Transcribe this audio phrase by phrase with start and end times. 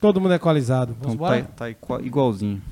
[0.00, 0.92] Todo mundo equalizado.
[0.92, 1.42] Então Vamos embora?
[1.42, 2.62] tá, tá igual- igualzinho.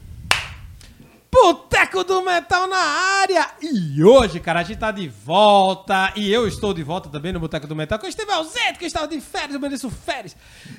[1.30, 3.46] Boteco do Metal na área!
[3.62, 6.10] E hoje, cara, a gente tá de volta.
[6.16, 8.84] E eu estou de volta também no Boteco do Metal, que eu estive ausente, que
[8.84, 10.34] eu estava de férias, eu mereço férias.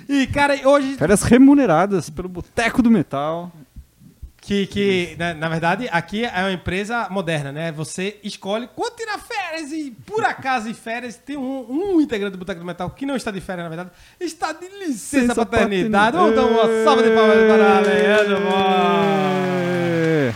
[0.09, 0.95] E, cara, hoje.
[0.97, 3.51] Férias remuneradas pelo Boteco do Metal.
[4.41, 7.71] Que, que na, na verdade, aqui é uma empresa moderna, né?
[7.73, 12.37] Você escolhe quando tirar férias e, por acaso, em férias, tem um, um integrante do
[12.37, 13.89] Boteco do Metal que não está de férias, na verdade,
[14.19, 16.15] está de licença Licença paternidade.
[16.15, 16.17] paternidade.
[16.17, 18.37] Vamos dar uma salva de palmas para Leandro.
[19.67, 20.33] É.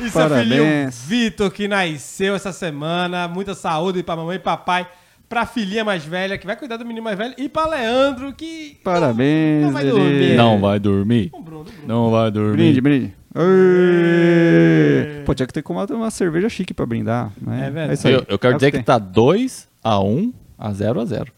[0.00, 1.04] E seu filhinho Parabéns.
[1.06, 3.28] Vitor, que nasceu essa semana.
[3.28, 4.86] Muita saúde pra mamãe e papai.
[5.28, 7.34] Pra filhinha mais velha, que vai cuidar do menino mais velho.
[7.38, 8.78] E pra Leandro, que.
[8.84, 9.98] Parabéns, Não vai Lelê.
[9.98, 10.34] dormir.
[10.36, 11.30] Não vai dormir.
[11.30, 11.64] Bruno, Bruno.
[11.86, 12.52] Não vai dormir.
[12.56, 13.16] Brinde, brinde.
[13.34, 15.22] Ê.
[15.24, 17.30] Pô, tinha que ter tomado uma cerveja chique pra brindar.
[17.40, 17.66] Né?
[17.66, 17.94] É verdade.
[17.94, 18.14] isso aí.
[18.14, 18.84] Eu, eu quero É dizer que tem.
[18.84, 21.32] tá 2 a 1 a 0 a 0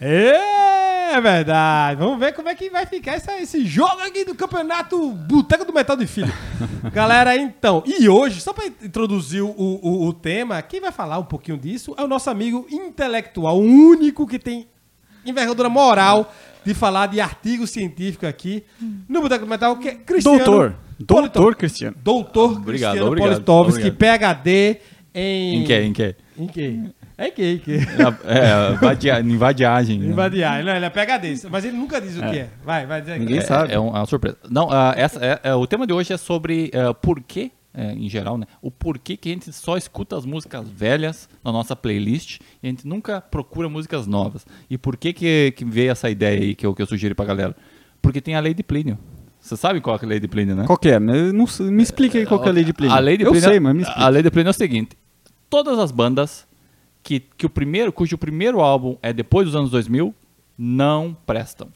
[0.00, 1.98] É verdade.
[2.00, 5.72] Vamos ver como é que vai ficar essa- esse jogo aqui do campeonato Boteco do
[5.72, 6.32] Metal de Filho.
[6.92, 11.24] Galera, então, e hoje, só pra introduzir o, o, o tema, quem vai falar um
[11.24, 14.66] pouquinho disso é o nosso amigo intelectual, o único que tem
[15.26, 16.32] envergadura moral
[16.64, 18.64] de falar de artigo científico aqui
[19.08, 20.74] no Boteco do Metal, que é Cristiano Doutor.
[21.06, 21.96] Polito- Doutor Cristiano.
[22.02, 24.42] Doutor Obrigado, Cristiano obrigado, Politovski, obrigado.
[24.42, 24.76] PhD
[25.14, 25.60] em...
[25.60, 25.74] Em que?
[25.80, 26.16] Em que?
[26.38, 26.80] Em que?
[27.20, 27.74] É que, em que?
[28.24, 29.98] É, vadia, em vadiagem.
[29.98, 30.06] né?
[30.06, 30.62] Em vadiar.
[30.64, 32.48] Não, ele é PhD, mas ele nunca diz o que é.
[32.64, 33.46] Vai, vai dizer Ninguém que é.
[33.46, 33.72] sabe.
[33.72, 34.36] É, é uma surpresa.
[34.48, 37.92] Não, ah, essa, é- é, o tema de hoje é sobre ah, por que, é,
[37.92, 38.46] em geral, né?
[38.62, 42.70] O porquê que a gente só escuta as músicas velhas na nossa playlist e a
[42.70, 44.46] gente nunca procura músicas novas.
[44.70, 47.24] E por que, que, que veio essa ideia aí que eu, que eu sugeri pra
[47.24, 47.56] galera?
[48.00, 48.96] Porque tem a lei de Plínio.
[49.48, 50.64] Você sabe qual é a lei de Plínio, né?
[50.66, 50.96] Qual que é?
[50.96, 51.00] Eu
[51.32, 52.94] não me explique aí qual é a lei de Plínio.
[52.94, 54.02] A lei de Eu Plínio, sei, mas me explique.
[54.02, 54.90] A lei de Plínio é o seguinte:
[55.48, 56.46] todas as bandas
[57.02, 60.14] que, que o primeiro, cujo primeiro álbum é depois dos anos 2000
[60.58, 61.68] não prestam.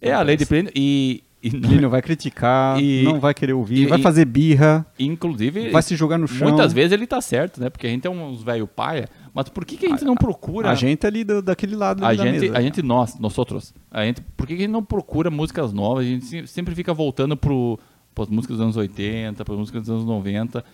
[0.00, 3.82] É a lei de Plínio e, e Plínio vai criticar, E- não vai querer ouvir,
[3.82, 6.48] e- vai fazer birra, inclusive vai se jogar no chão.
[6.48, 7.68] muitas vezes ele tá certo, né?
[7.68, 10.70] Porque a gente é uns velho paia, mas por que, que a gente não procura
[10.70, 12.58] A gente ali do- daquele lado a ali da gente, mesa.
[12.58, 15.72] a gente, nós, nós outros, a gente, por que, que a gente não procura músicas
[15.72, 16.04] novas?
[16.04, 17.78] A gente se- sempre fica voltando pro,
[18.14, 20.64] pras músicas dos anos 80, para músicas dos anos 90.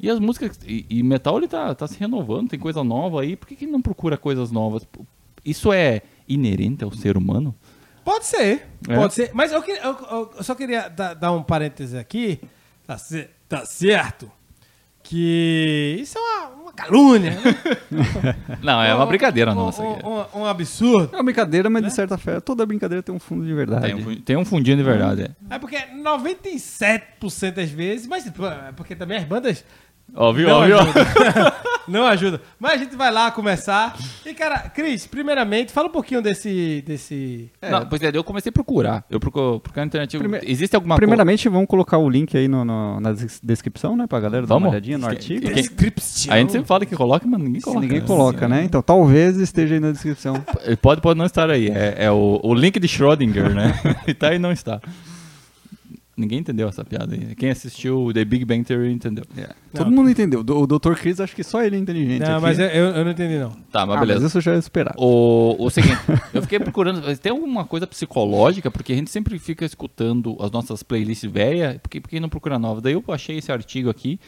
[0.00, 3.34] E as músicas, e, e metal ele tá, tá se renovando, tem coisa nova aí,
[3.36, 4.86] por que, que não procura coisas novas?
[5.44, 7.54] Isso é inerente ao ser humano?
[8.04, 8.94] Pode ser, É.
[8.94, 9.30] pode ser.
[9.34, 12.40] Mas eu, eu- eu- só queria dar, dar um parêntese aqui.
[12.86, 12.96] Tá,
[13.48, 14.30] tá certo
[15.08, 17.30] que isso é uma, uma calúnia.
[17.30, 18.36] né?
[18.62, 19.82] Não, é uma brincadeira um, nossa.
[19.82, 19.96] Um,
[20.36, 21.10] um- um absurdo.
[21.12, 23.86] É uma brincadeira, mas de certa feita, toda brincadeira tem um fundo de verdade.
[23.86, 25.34] Tem, um, tem um fundinho de verdade.
[25.50, 25.54] É.
[25.54, 29.64] É porque 97% das vezes, mas pô, é porque também as bandas
[30.14, 30.48] Ó, viu?
[30.48, 30.78] não Ó, viu?
[30.78, 31.04] ajudam.
[31.88, 32.40] não ajuda.
[32.58, 33.96] Mas a gente vai lá começar.
[34.26, 36.82] E, cara, Cris, primeiramente, fala um pouquinho desse.
[36.86, 37.50] desse...
[37.62, 39.04] Não, pois é, eu comecei a procurar.
[39.10, 40.18] Eu procuro, procurar na internet.
[40.18, 41.00] Prime- Existe alguma coisa.
[41.00, 44.06] Primeiramente, vamos colocar o link aí no, no- na des- descrição, né?
[44.06, 45.46] Pra galera dar uma olhadinha no artigo.
[45.52, 46.32] Description.
[46.32, 47.80] A gente sempre fala que coloca, mas ninguém coloca.
[47.80, 48.64] Ninguém coloca, né?
[48.64, 50.42] Então talvez esteja aí na descrição.
[50.82, 51.68] Pode, pode não estar aí.
[51.68, 53.72] É, é o, o link de Schrödinger, né?
[54.06, 54.80] e tá e não está.
[56.18, 57.34] Ninguém entendeu essa piada aí.
[57.36, 59.24] Quem assistiu The Big Bang Theory entendeu.
[59.72, 60.40] Todo mundo entendeu.
[60.40, 60.94] O Dr.
[60.94, 62.20] Chris, acho que só ele é inteligente.
[62.20, 62.42] Não, aqui.
[62.42, 63.50] mas eu, eu, eu não entendi, não.
[63.70, 64.20] Tá, mas Ah, beleza.
[64.20, 64.96] mas isso já é esperado.
[65.00, 65.96] O, o seguinte,
[66.34, 67.00] eu fiquei procurando.
[67.18, 72.00] Tem alguma coisa psicológica, porque a gente sempre fica escutando as nossas playlists velhas, porque,
[72.00, 72.80] porque não procura nova.
[72.80, 74.18] Daí eu achei esse artigo aqui,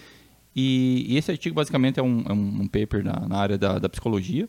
[0.54, 3.88] e, e esse artigo basicamente é um, é um paper na, na área da, da
[3.88, 4.48] psicologia.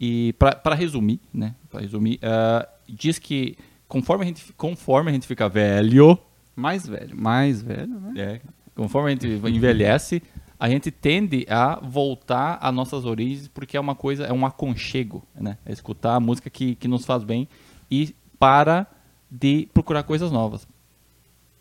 [0.00, 1.54] E para resumir, né?
[1.70, 3.56] Para resumir, ah, diz que
[3.86, 6.18] conforme a, gente, conforme a gente fica velho,
[6.56, 7.16] Mais velho.
[7.16, 8.12] Mais velho, né?
[8.16, 8.40] é,
[8.74, 10.22] conforme a gente envelhece,
[10.58, 15.22] a gente tende a voltar às nossas origens porque é uma coisa, é um aconchego,
[15.38, 15.58] né?
[15.66, 17.48] É escutar a música que, que nos faz bem
[17.90, 18.86] e para
[19.30, 20.66] de procurar coisas novas.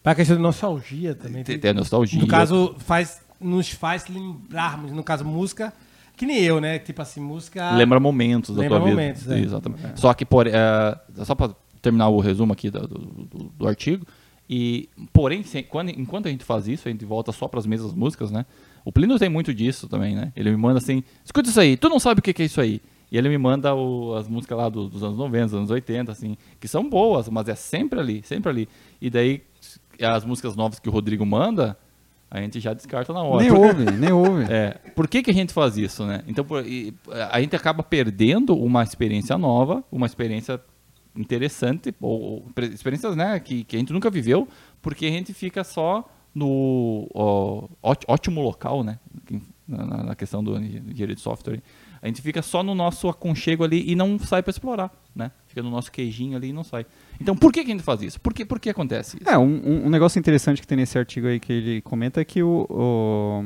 [0.04, 1.44] Pra questão de nostalgia também.
[1.44, 2.20] Tem, tem a nostalgia.
[2.20, 5.74] No caso, faz, nos faz lembrarmos, no caso, música,
[6.18, 6.78] que nem eu, né?
[6.78, 7.72] Tipo assim, música.
[7.72, 9.40] lembra momentos da Lembra tua momentos, vida.
[9.40, 9.42] é.
[9.42, 10.00] Exatamente.
[10.00, 10.52] Só que, por, é,
[11.24, 14.06] só para terminar o resumo aqui do, do, do- do artigo,
[14.56, 17.66] e porém, sem- quando, enquanto a gente faz isso, a gente volta só para as
[17.66, 18.46] mesmas músicas, né?
[18.86, 20.32] O Plínio tem muito disso também, né?
[20.36, 22.62] Ele me manda assim, escuta isso aí, tu não sabe o que que é isso
[22.62, 22.82] aí.
[23.12, 26.12] E ele me manda o- as músicas lá do- dos anos 90, dos anos 80,
[26.12, 28.70] assim, que são boas, mas é sempre ali, sempre ali.
[29.02, 29.42] E daí,
[30.02, 31.78] as músicas novas que o Rodrigo manda,
[32.30, 33.44] a gente já descarta na hora.
[33.44, 34.44] Nem ouve, nem ouve.
[34.52, 36.24] É, por que, que a gente faz isso, né?
[36.28, 36.94] Então, por- e,
[37.32, 40.60] a gente acaba perdendo uma experiência nova, uma experiência
[41.16, 44.48] interessante, ou, ou experiências né, que, que a gente nunca viveu,
[44.82, 49.00] porque a gente fica só no ó, óti- ótimo local, né?
[49.68, 51.62] Na, na- questão do engenharia de software.
[52.02, 55.32] A gente fica só no nosso aconchego ali e não sai para explorar, né?
[55.48, 56.86] fica no nosso queijinho ali e não sai.
[57.22, 58.20] Então, por que, que a gente faz isso?
[58.20, 59.30] Por que, por que acontece isso?
[59.30, 62.44] É, um- um negócio interessante que tem nesse artigo aí que ele comenta é que
[62.44, 63.46] o, o-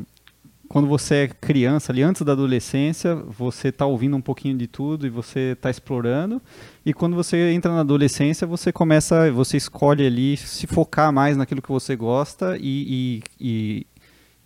[0.68, 5.08] quando você é criança, ali antes da adolescência, você tá ouvindo um pouquinho de tudo
[5.08, 6.42] e você tá explorando.
[6.86, 11.62] E quando você entra na adolescência, você começa, você escolhe ali se focar mais naquilo
[11.62, 13.88] que você gosta e, e- e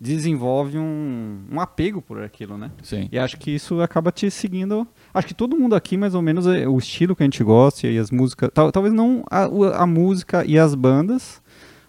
[0.00, 2.70] desenvolve um, um apego por aquilo, né?
[2.82, 3.08] Sim.
[3.12, 4.86] E acho que isso acaba te seguindo.
[5.14, 7.86] Acho que todo mundo aqui, mais ou menos, é o estilo que a gente gosta
[7.86, 8.50] e as músicas.
[8.52, 9.44] tal- talvez não a,
[9.82, 11.41] a música e as bandas,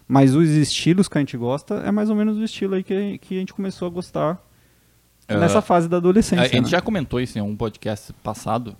[0.06, 3.18] mas os estilos que a gente gosta é mais ou menos o estilo aí que,
[3.18, 4.42] que a gente começou a gostar
[5.26, 6.44] Ah, nessa fase da a adolescência.
[6.48, 6.68] gente né?
[6.68, 8.76] já comentou isso em um podcast passado.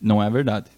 [0.00, 0.70] Não é verdade.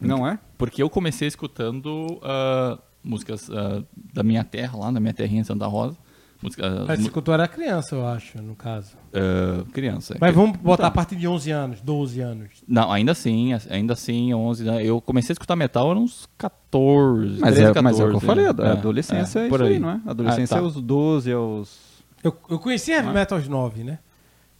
[0.00, 0.38] Não é?
[0.58, 3.82] Porque eu comecei escutando ah, músicas ah,
[4.12, 5.96] da minha terra, lá na minha terrinha em Santa Rosa.
[6.42, 8.96] Música, ah, mu- que tu era criança, eu acho, no caso.
[9.12, 10.16] ah, criança.
[10.20, 10.86] Mas vamos botar Então.
[10.86, 12.48] a partir de 11 anos, 12 anos.
[12.66, 14.82] Não, ainda assim, ainda assim, 11, né?
[14.84, 18.16] Eu comecei a escutar metal era uns 14, Mas, 13, é, mas é o que
[18.16, 20.00] eu 14, falei, a a adolescência é, por isso aí, não é?
[20.06, 20.66] A adolescência Ah, é tá.
[20.66, 21.78] os 12, é os.
[22.24, 23.12] Eu, eu conheci Heavy Ah.
[23.12, 23.98] Metal aos 9, né?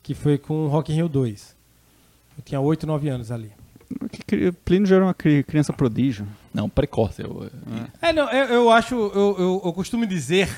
[0.03, 1.57] Que foi com Rock in Rio 2.
[2.39, 3.53] Eu tinha 8, 9 anos ali.
[4.65, 6.27] Plínio já era uma cri- criança prodígio.
[6.55, 7.23] Não, precoce.
[7.23, 7.51] Eu,
[8.01, 10.49] É, não, eu, eu acho, eu, eu, eu costumo dizer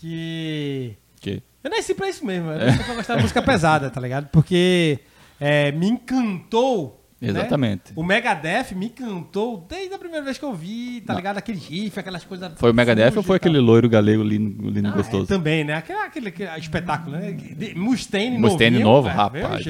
[0.00, 0.96] que.
[1.20, 4.28] que, Eu nasci pra isso mesmo, eu nasci pra gostar de música pesada, tá ligado?
[4.28, 5.00] Porque
[5.40, 7.04] é, me encantou.
[7.20, 7.28] né?
[7.30, 7.92] exatamente.
[7.96, 11.38] O Megadeth me encantou desde a primeira vez que eu vi, tá ligado?
[11.38, 12.52] Aquele riff, aquelas coisas.
[12.56, 15.24] Foi o Megadeth ou foi aquele loiro galego lindo, lindo Ah, gostoso?
[15.24, 15.74] é, também, né?
[15.74, 17.32] Aquele, aquele, aquele espetáculo, né?
[17.32, 19.64] De- Mustaine, Mustaine novinho, novo, rapaz.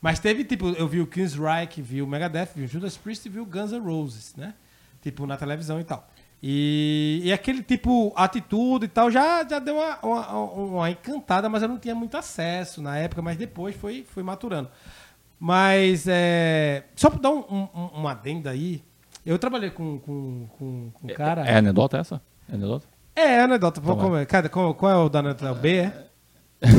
[0.00, 3.26] Mas teve, tipo, eu vi o Kings Reich, vi o Megadeth, vi o Judas Priest
[3.26, 4.54] e vi o Guns N' Roses, né?
[5.00, 6.08] Tipo, na televisão e tal.
[6.42, 11.62] E, e aquele tipo, atitude e tal, já, já deu uma, uma, uma encantada, mas
[11.62, 14.68] eu não tinha muito acesso na época, mas depois foi, foi maturando.
[15.38, 18.82] Mas, é, só pra dar um, um, um- uma adenda aí,
[19.24, 21.42] eu trabalhei com, com, com, com um cara...
[21.46, 22.20] É anedota essa?
[22.50, 22.86] É anedota?
[23.14, 23.80] É, anedota.
[23.80, 24.26] Então Qual, é?
[24.26, 24.48] Cadê?
[24.48, 25.52] Qual, qual é o da anedota?
[25.52, 26.06] O B, é?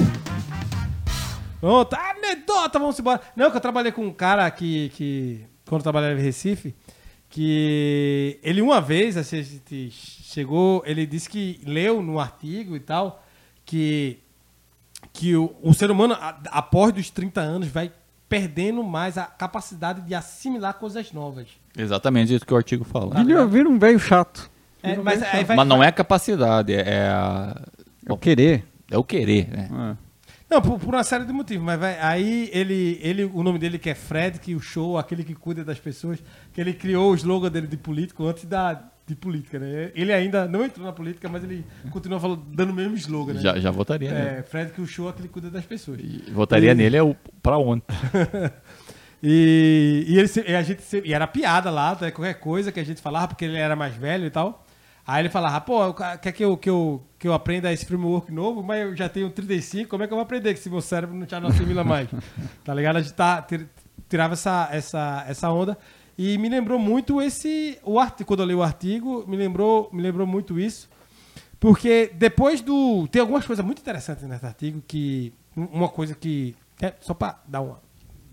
[1.60, 3.21] Pronto, anedota, vamos embora.
[3.36, 6.75] Não, que eu trabalhei com um cara que, que quando eu trabalhava em Recife,
[7.33, 12.80] que ele uma vez, assim, a gente chegou, ele disse que leu no artigo e
[12.80, 13.24] tal,
[13.65, 14.19] que,
[15.12, 17.91] que o, o ser humano, a- após dos 30 anos, vai
[18.30, 21.47] perdendo mais a capacidade de assimilar coisas novas.
[21.75, 23.13] Exatamente isso que o artigo fala.
[23.15, 24.51] Ah, Vira, vira um velho chato.
[24.83, 25.45] É, um mas chato.
[25.47, 27.59] vai- Mas não é a capacidade, é, é a...
[28.06, 28.63] É o querer.
[28.91, 29.69] É o querer, né?
[29.97, 30.12] É.
[30.53, 33.79] Não, por, por uma série de motivos, mas vai, aí ele, ele, o nome dele
[33.79, 36.19] que é Fred, que o show, aquele que cuida das pessoas,
[36.53, 39.91] que ele criou o slogan dele de político antes da de política, né?
[39.95, 43.41] Ele ainda não entrou na política, mas ele continua falando, dando o mesmo slogan, né?
[43.41, 44.11] Já, já votaria.
[44.11, 46.00] É, Fred que o show é aquele que cuida das pessoas.
[46.00, 47.94] E Votaria E- nele é o pra ontem.
[49.25, 53.01] E, e, ele, e a gente e era piada lá, qualquer coisa que a gente
[53.01, 54.65] falava, porque ele era mais velho e tal.
[55.05, 58.63] Aí ele falava, pô, quer que eu, que, eu, que eu aprenda esse framework novo,
[58.63, 61.13] mas eu já tenho 35, como é que eu vou aprender que se meu cérebro
[61.15, 62.07] não não assimila mais?
[62.63, 62.95] tá ligado?
[62.97, 63.67] A gente tá, tir-
[64.07, 65.77] tirava essa, essa, essa onda.
[66.17, 67.77] E me lembrou muito esse.
[67.83, 70.88] O artigo, quando eu li o artigo, me lembrou, me lembrou muito isso.
[71.59, 73.07] Porque depois do.
[73.07, 75.33] Tem algumas coisas muito interessantes nesse artigo que.
[75.57, 76.55] um- Uma coisa que.
[76.81, 77.81] é só pra dar uma.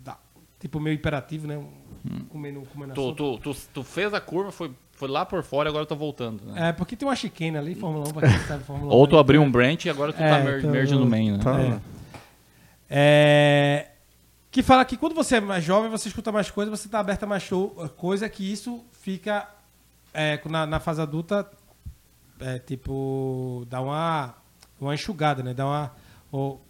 [0.04, 0.20] dar-
[0.58, 1.56] tipo, meio imperativo, né?
[1.58, 3.38] Um, comendo, comendo Tu, assunto.
[3.38, 6.44] tu, tu, tu fez a curva, foi, foi lá por fora e agora tá voltando.
[6.44, 6.68] Né?
[6.68, 8.96] É, porque tem uma chicane ali, Fórmula 1, pra quem sabe Fórmula 1.
[8.96, 9.20] Ou tu né?
[9.20, 11.42] abriu um branch e agora tu É, tá mer então- merge no meio, né?
[11.42, 11.58] Tá.
[11.58, 11.80] É.
[12.90, 13.88] É,
[14.50, 17.22] que fala que quando você é mais jovem, você escuta mais coisas, você está aberto
[17.22, 19.48] a mais show, coisa que isso fica
[20.12, 21.48] é, na, na fase adulta,
[22.40, 24.34] é, tipo, dá uma,
[24.80, 25.54] uma enxugada, né?
[25.54, 25.92] Dá uma.
[26.30, 26.60] ou-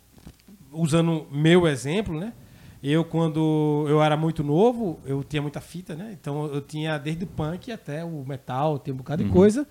[0.73, 2.33] usando meu exemplo, né?
[2.82, 6.16] Eu, quando eu era muito novo, eu tinha muita fita, né?
[6.18, 9.66] Então eu tinha desde o punk até o metal, tem um bocado de coisa.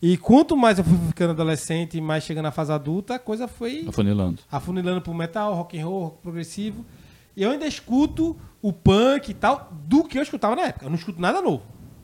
[0.00, 3.46] E quanto mais eu fui ficando adolescente e mais chegando na fase adulta, a coisa
[3.46, 4.40] foi Afunilando.
[4.50, 6.84] afunilando pro metal, rock and roll, rock progressivo.
[7.36, 10.86] E eu ainda escuto o punk e tal do que eu escutava na época.
[10.86, 11.62] Eu não escuto nada novo,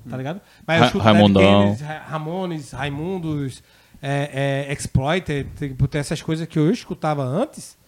[0.09, 0.41] tá ligado?
[0.67, 1.77] Mas eu Ra- escuto Raimundão.
[2.07, 3.63] Ramones, Raimundos,
[4.03, 7.79] é, é, Exploited, tem essas coisas que eu escutava antes.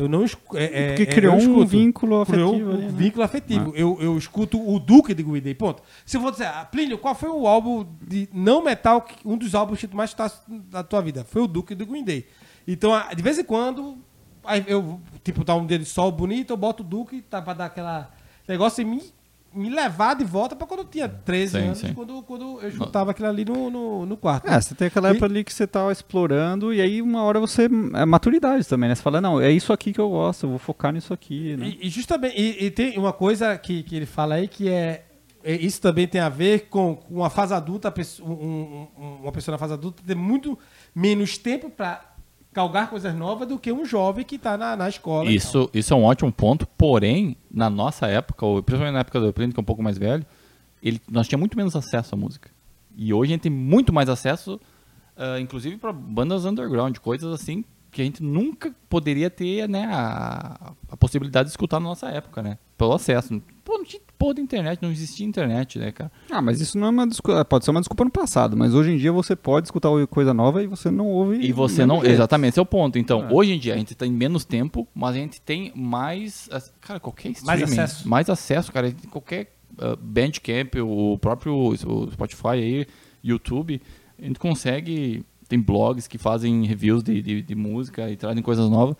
[0.00, 0.58] Eu não escuto.
[0.88, 2.92] Porque criou um vínculo Criou afetivo um ali, né?
[2.96, 3.72] vínculo afetivo.
[3.76, 5.82] Eu, eu escuto o Duque de Green Day, ponto.
[6.06, 9.36] Se eu for dizer, ah, Plínio, qual foi o álbum de não metal, que- um
[9.36, 11.24] dos álbuns que tu mais escutaste da tua vida?
[11.24, 12.26] Foi o Duque de Green Day.
[12.66, 13.98] Então, ah, de vez em quando,
[14.66, 17.66] eu, tipo, tá um dia de sol bonito, eu boto o Duque tá, pra dar
[17.66, 18.10] aquela
[18.48, 19.02] negócio e me,
[19.54, 21.92] me levar de volta pra quando eu tinha 13 Sim, anos, sim.
[21.94, 24.48] Quando, quando eu escutava aquilo ali no, no, no quarto.
[24.48, 27.40] É, você tem aquela E- época ali que você tá explorando e aí uma hora
[27.40, 27.64] você...
[27.94, 28.94] É maturidade também, né?
[28.94, 31.66] Você fala, não, é isso aqui que eu gosto, eu vou focar nisso aqui, né?
[31.80, 35.06] E, e justamente, e, e tem uma coisa que, que ele fala aí que é
[35.42, 37.90] é, isso também tem a ver com, uma fase adulta,
[38.22, 40.58] um- um- uma pessoa na fase adulta ter muito
[40.94, 42.09] menos tempo para
[42.52, 45.30] galgar coisas novas do que um jovem que está na, na escola.
[45.30, 49.32] Isso, isso é um ótimo ponto, porém, na nossa época, ou principalmente na época do
[49.32, 50.24] Plínio, que é um pouco mais velho,
[50.82, 52.50] ele, nós tínhamos muito menos acesso à música.
[52.96, 54.60] E hoje a gente tem muito mais acesso,
[55.16, 60.72] ah, inclusive para bandas underground, coisas assim que a gente nunca poderia ter né, a,
[60.88, 62.56] a possibilidade de escutar na nossa época, né?
[62.78, 63.42] Pelo acesso.
[63.64, 66.12] Pô, não tinha porra da internet, não existia internet, né, cara?
[66.30, 67.42] Ah, mas isso não é uma desculpa.
[67.42, 70.62] Pode ser uma desculpa no passado, mas hoje em dia você pode escutar coisa nova
[70.62, 71.38] e você não ouve.
[71.38, 72.00] E você não.
[72.00, 72.12] jeito.
[72.12, 72.98] Exatamente, esse é o ponto.
[72.98, 73.32] Então, É.
[73.32, 76.50] hoje em dia, a gente tem menos tempo, mas a gente tem mais.
[76.82, 77.80] Cara, qualquer Mais streaming.
[77.80, 78.06] acesso.
[78.08, 78.94] Mais acesso, cara.
[79.10, 82.86] Qualquer uh, Bandcamp, o próprio o Spotify aí,
[83.24, 83.80] YouTube,
[84.18, 85.24] a gente consegue.
[85.48, 88.94] Tem blogs que fazem reviews de, de, de música e trazem coisas novas.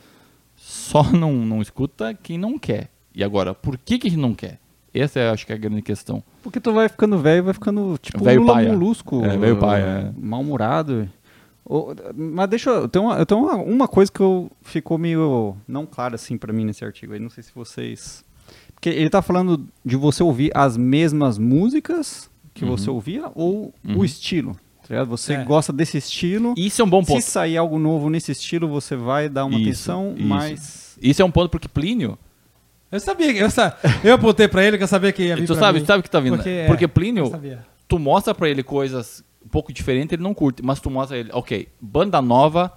[0.57, 2.91] Só não, não escuta quem não quer.
[3.15, 4.59] E agora, por que, que a gente não quer?
[4.93, 6.23] Essa é, acho que é a grande questão.
[6.43, 8.73] Porque tu vai ficando velho, vai ficando tipo Velho Lula paia.
[8.73, 9.25] molusco.
[9.25, 10.13] É, velho uh, paia, é.
[10.21, 11.09] Mal-humorado.
[12.17, 12.89] Mas deixa eu.
[12.89, 16.53] Tem uma, eu tenho uma, uma coisa que eu, ficou meio não clara assim pra
[16.53, 17.21] mim nesse artigo aí.
[17.21, 18.25] Não sei se vocês.
[18.75, 22.77] Porque ele tá falando de você ouvir as mesmas músicas que Uhum.
[22.77, 24.57] você ouvia ou o estilo.
[24.89, 25.05] Tá?
[25.05, 25.45] Você É.
[25.45, 26.53] gosta desse estilo.
[26.57, 27.21] Isso é um bom ponto.
[27.23, 30.27] Se sair algo novo nesse estilo, você vai dar uma Isso, atenção, isso.
[30.27, 30.99] mas.
[31.01, 32.19] Isso é um ponto porque Plínio.
[32.93, 35.53] Eu sabia, eu, sa- eu apontei pra ele que eu sabia que ia vir tu
[35.55, 35.87] pra sabe, mim.
[35.87, 36.37] sabe o que tá vindo?
[36.37, 37.65] Porque, Porque, é, Plínio, eu sabia.
[37.87, 40.63] tu mostra pra ele coisas um pouco diferentes, ele não curte.
[40.65, 42.73] Mas tu mostra ele, ok, banda nova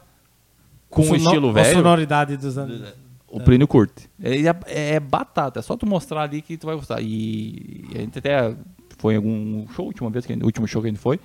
[0.90, 2.94] com Sono- estilo a velho, sonoridade dos anos.
[3.28, 4.08] o Plínio curte.
[4.22, 7.02] Ele é, é batata, é só tu mostrar ali que tu vai gostar.
[7.02, 8.56] E a gente até
[9.00, 11.02] foi em algum show, última vez, que a gente- o último show que a gente
[11.02, 11.20] foi.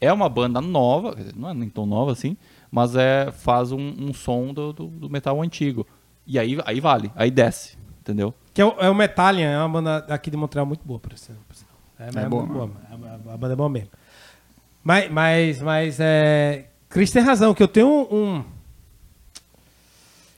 [0.00, 2.36] É uma banda nova, não é nem tão nova assim,
[2.70, 5.84] mas é, faz um, um som do, do- do metal antigo.
[6.26, 8.34] E aí, aí vale, aí desce, entendeu?
[8.52, 11.16] Que é o, é o Metallica, é uma banda aqui de Montreal muito boa, por
[11.16, 11.40] sinal.
[11.98, 12.70] É, É é boa, muito boa.
[12.90, 13.90] A, a- a banda é boa mesmo.
[14.84, 18.44] Mas, mas, mas é, Cris tem razão, que eu tenho um.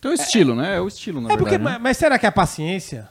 [0.00, 0.76] Tem o estilo, né?
[0.76, 1.64] É o estilo, na é porque, verdade.
[1.64, 1.78] mas, né?
[1.82, 3.08] mas será que é a paciência?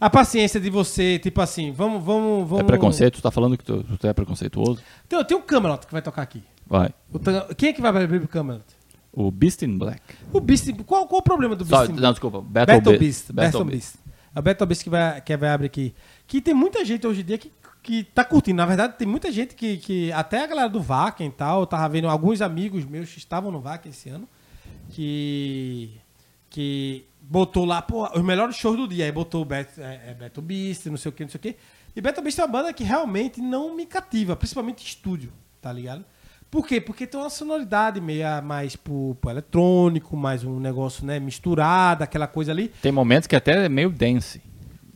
[0.00, 2.02] A paciência de você, tipo assim, vamos.
[2.04, 3.14] vamos, vamos É preconceito?
[3.14, 4.82] Tu tá falando que tu, tu é preconceituoso?
[5.08, 6.42] Tem, tem um Camelot que vai tocar aqui.
[6.66, 6.90] Vai.
[7.12, 7.20] O
[7.54, 8.64] Quem é que vai abrir pro Camelot?
[9.16, 10.02] O Beast in Black.
[10.30, 10.70] O Beast.
[10.84, 11.88] Qual, qual o problema do Beast?
[11.88, 12.42] não, desculpa.
[12.42, 13.32] Battle, Battle Be- Beast.
[13.32, 13.94] Battle Battle Beast.
[13.94, 14.06] Beast.
[14.34, 15.94] É o Battle Beast que vai, que vai abrir aqui.
[16.26, 17.50] Que tem muita gente hoje em dia que,
[17.82, 18.58] que tá curtindo.
[18.58, 20.12] Na verdade, tem muita gente que, que.
[20.12, 21.60] Até a galera do Vaken e tal.
[21.60, 24.28] Eu tava vendo alguns amigos meus que estavam no Vaken esse ano.
[24.90, 25.98] Que.
[26.50, 29.04] Que botou lá, pô, os melhores shows do dia.
[29.06, 31.42] Aí botou o Bet, é, é Battle Beast, não sei o que, não sei o
[31.42, 31.56] que.
[31.94, 36.04] E Battle Beast é uma banda que realmente não me cativa, principalmente estúdio, tá ligado?
[36.50, 36.80] Por quê?
[36.80, 42.26] Porque tem uma sonoridade meio mais pro, pro eletrônico, mais um negócio, né, misturado, aquela
[42.26, 42.68] coisa ali.
[42.80, 44.40] Tem momentos que até é meio dance.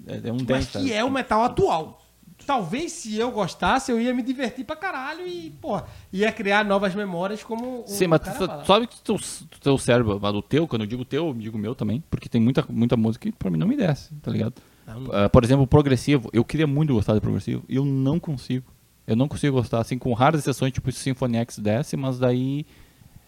[0.07, 0.67] É, é um Mas dance.
[0.69, 0.93] que sabe?
[0.93, 2.01] é o metal atual.
[2.47, 6.95] Talvez se eu gostasse, eu ia me divertir pra caralho e, porra, ia criar novas
[6.95, 8.65] memórias como o Sim, mas tu, fala.
[8.65, 9.17] sabe que teu,
[9.61, 12.41] teu cérebro, mas o teu, quando eu digo teu, eu digo meu também, porque tem
[12.41, 14.55] muita, muita música que pra mim não me desce, tá ligado?
[14.87, 15.05] Não.
[15.13, 18.65] Ah, por exemplo, o progressivo, eu queria muito gostar de progressivo, e eu não consigo.
[19.07, 22.65] Eu não consigo gostar, assim, com raras exceções, tipo Symphony X desce, mas daí.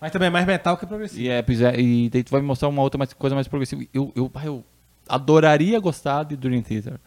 [0.00, 1.21] Mas também é mais metal que progressivo.
[1.23, 3.83] E, é, é, e daí tu vai me mostrar uma outra mais- coisa mais progressiva.
[3.93, 4.64] Eu, eu, eu
[5.09, 6.99] adoraria gostar de Dream Theater.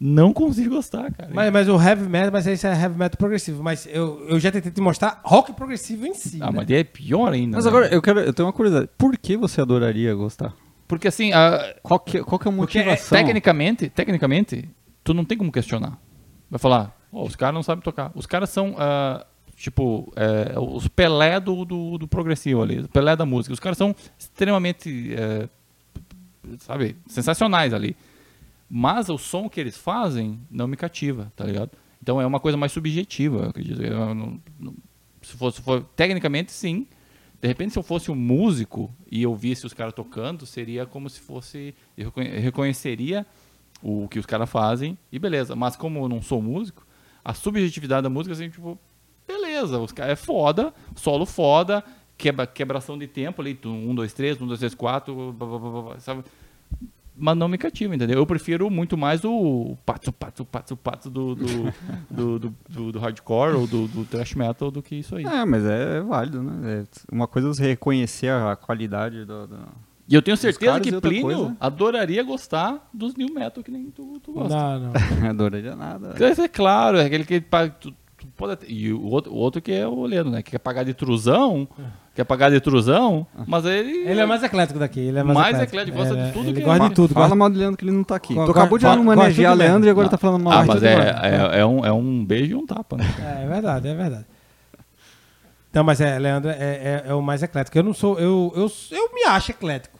[0.00, 1.30] Não consigo gostar, cara.
[1.34, 3.62] Mas, mas o heavy metal, mas isso é heavy metal progressivo.
[3.64, 6.38] Mas eu, eu já tentei te mostrar rock progressivo em si.
[6.40, 6.52] ah, né?
[6.54, 7.56] mas é pior ainda.
[7.56, 7.70] Mas né?
[7.70, 8.88] agora eu quero, eu tenho uma curiosidade.
[8.96, 10.54] Por que você adoraria gostar?
[10.86, 13.18] Porque assim, a, Qual que, qual que é a Porque é motivação?
[13.18, 14.68] Tecnicamente, tecnicamente,
[15.02, 15.98] tu não tem como questionar.
[16.48, 18.10] Vai falar, "Ó, os caras não sabem tocar.
[18.14, 23.24] Os caras são, ah, tipo, é, os Pelé do, do, do progressivo ali, Pelé da
[23.26, 23.52] música.
[23.52, 25.48] Os caras são extremamente, é,
[26.58, 27.96] sabe, sensacionais ali.
[28.70, 31.70] Mas o som que eles fazem não me cativa, tá ligado?
[32.02, 33.82] Então é uma coisa mais subjetiva, eu acredito.
[33.82, 34.74] Eu não- não-
[35.22, 36.86] se fosse, for, tecnicamente, sim.
[37.40, 41.08] De repente, se eu fosse um músico e eu visse os caras tocando, seria como
[41.08, 41.74] se fosse.
[41.96, 43.26] Eu reconhe- reconheceria
[43.82, 45.54] o que os caras fazem e beleza.
[45.56, 46.84] Mas como eu não sou músico,
[47.28, 48.78] a subjetividade da música, assim, tipo,
[49.26, 51.84] beleza, os caras é foda, solo foda,
[52.16, 55.70] quebra, quebração de tempo ali, um, dois, três, um, dois, três, quatro, blá, blá, blá,
[55.70, 56.24] blá, blá, sabe?
[57.20, 58.16] Mas não me cativa, entendeu?
[58.18, 61.46] Eu prefiro muito mais o pato, pato, pato, pato do, do,
[62.08, 65.24] do, do, do- do hardcore ou do, do thrash metal do que isso aí.
[65.24, 66.84] É, mas é válido, né?
[66.84, 69.48] É uma coisa é você reconhecer a qualidade do.
[69.48, 71.56] do- E eu tenho certeza que outra Plínio coisa.
[71.60, 74.56] adoraria gostar dos new metal que nem tu, tu gosta.
[74.56, 74.92] Não, não.
[75.30, 76.14] Adoraria nada.
[76.18, 79.70] É claro, é aquele que pa- tu tu pode e o outro, o outro que
[79.70, 80.42] é o Leno, né?
[80.42, 81.68] Que quer pagar de truzão,
[82.16, 84.08] quer pagar de truzão, mas ele...
[84.08, 84.98] Ele é mais eclético daqui.
[84.98, 86.94] Ele é mais, Mais eclético, eclético, gosta de Ele- tudo ele que gosta é- de
[86.96, 87.14] tudo.
[87.14, 88.34] Fala gosta- mal do Leandro que ele não tá aqui.
[88.34, 90.10] Go- Tu acabou de manejar Leandro e agora Leandro.
[90.10, 90.94] tá falando mal Ah, de mas é,
[91.54, 93.04] é, é um, é um beijo e um tapa, né?
[93.20, 94.26] É, é verdade, é verdade.
[95.72, 97.76] Não, mas é, Leandro é, é- é o mais eclético.
[97.78, 98.18] Eu não sou.
[98.18, 99.97] Eu, eu, eu me acho eclético.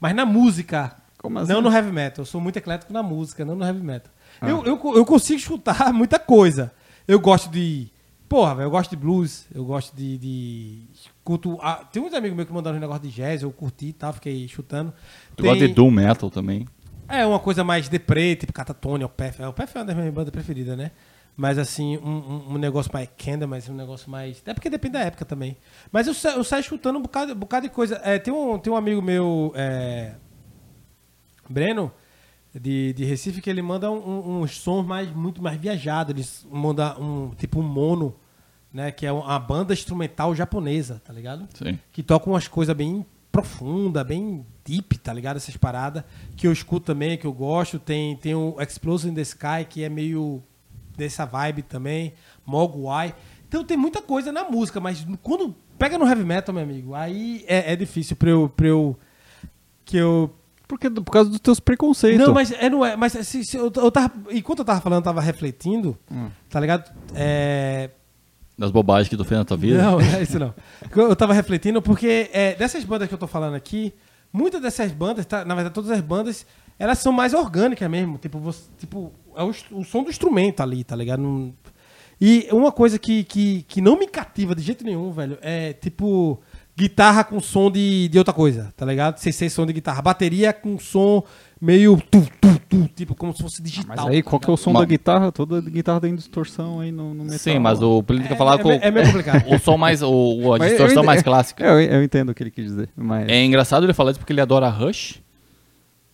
[0.00, 0.96] Mas na música.
[1.18, 1.52] Como assim?
[1.52, 2.22] Não no heavy metal.
[2.22, 4.12] Eu sou muito eclético na música, não no heavy metal.
[4.42, 6.72] Eu, eu, eu consigo escutar muita coisa.
[7.08, 7.88] Eu gosto de.
[8.28, 10.18] Porra, velho, eu gosto de blues, eu gosto de.
[10.18, 13.86] de escuto, ah, tem uns amigos meus que mandaram um negócio de jazz, eu curti
[13.86, 14.92] e tal, fiquei chutando.
[15.36, 16.66] Tu Tem- gosta de Doom Metal também.
[17.08, 19.40] é uma coisa mais deprê, tipo Catatonia, o Pef.
[19.44, 20.90] O Pef é uma das minhas bandas preferidas, né?
[21.36, 24.42] Mas assim, um, um- negócio mais Kendall, mas um negócio mais.
[24.46, 25.56] É porque depende da época também.
[25.92, 28.00] Mas eu, eu saio escutando um bocado, um bocado de coisa.
[28.02, 30.14] É, tem, um, tem um amigo meu, é,
[31.48, 31.92] Breno,
[32.54, 36.14] de, de Recife, que ele manda um- um- uns sons mais, muito mais viajados.
[36.14, 38.16] Ele manda um tipo um mono,
[38.72, 38.90] né?
[38.90, 41.46] Que é uma banda instrumental japonesa, tá ligado?
[41.54, 41.78] Sim.
[41.92, 45.36] que toca umas coisas bem profunda, bem deep, tá ligado?
[45.36, 46.02] Essas paradas
[46.34, 47.78] que eu escuto também, que eu gosto.
[47.78, 50.42] Tem, tem o Explosion in the Sky, que é meio
[50.96, 52.14] dessa vibe também.
[52.44, 53.14] Mogwai.
[53.48, 57.44] Então tem muita coisa na música, mas quando pega no heavy metal, meu amigo, aí
[57.46, 58.96] é, é difícil pra eu, pra eu.
[59.84, 60.34] Que eu.
[60.66, 62.26] Porque, por causa dos teus preconceitos.
[62.26, 62.96] Não, mas é, não é.
[62.96, 66.28] Mas se, se eu, eu tava, enquanto eu tava falando, eu tava refletindo, Hum.
[66.50, 66.92] tá ligado?
[67.14, 67.90] É,
[68.58, 69.80] Das bobagens que tu fez na tua vida.
[69.80, 70.52] não, é isso não.
[70.96, 73.94] Eu tava refletindo porque é, dessas bandas que eu tô falando aqui,
[74.32, 76.44] muitas dessas bandas, tá, na verdade todas as bandas,
[76.80, 78.18] elas são mais orgânicas mesmo.
[78.18, 81.20] Tipo, você, tipo é o, o som do instrumento ali, tá ligado?
[81.20, 81.54] Não-
[82.20, 86.40] e uma coisa que, que, que não me cativa de jeito nenhum, velho, é tipo
[86.76, 89.18] guitarra com som de, de outra coisa, tá ligado?
[89.18, 90.02] Sem ser som de guitarra.
[90.02, 91.22] Bateria com som
[91.60, 93.96] meio tu, tu, tu, tipo como se fosse digital.
[93.96, 95.32] Mas aí, qual que é o som Mas- da guitarra?
[95.32, 97.38] Toda guitarra tem distorção aí no, no metal.
[97.38, 99.44] Sim, mas o Plínio quer falar é, com é meio complicado.
[99.52, 100.02] o som mais.
[100.02, 101.64] O, a distorção mais clássica.
[101.66, 102.88] Eu, eu entendo o que ele quis dizer.
[102.94, 103.28] Mas...
[103.28, 105.20] É engraçado ele falar isso porque ele adora Rush.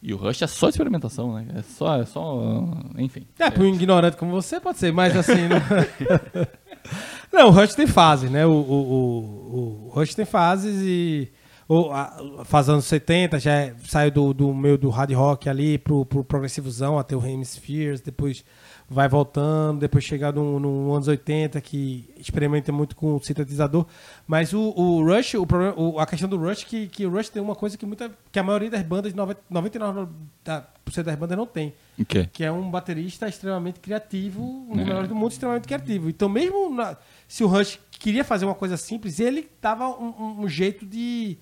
[0.03, 1.47] E o Rush é só experimentação, né?
[1.55, 2.01] É só.
[2.01, 2.67] É só
[2.99, 3.25] enfim.
[3.39, 5.49] É, para um ignorante como você pode ser, mas assim.
[7.33, 8.45] Não, não o Rush tem fases, né?
[8.45, 11.31] O, o, o, o Rush tem fases e.
[11.69, 15.79] O, a, faz anos 70, já é- saiu do, do meio do hard rock ali
[15.79, 18.45] pro, pro progressivozão até o Hemispheres, depois
[18.93, 23.87] vai voltando, depois chega no, no anos 80 que experimenta muito com o sintetizador.
[24.27, 27.29] Mas o, o Rush, o problema, o- a questão do Rush que, que o Rush
[27.31, 30.09] tem uma coisa que, muita, que a maioria das bandas, 90, 99%
[30.45, 32.29] da- por cento das bandas não tem O quê?
[32.33, 34.85] que é um baterista extremamente criativo, um dos É.
[34.85, 36.09] melhores do mundo, extremamente criativo.
[36.11, 40.49] Então, mesmo na- se o Rush queria fazer uma coisa simples, ele dava um, um-
[40.49, 41.39] jeito de,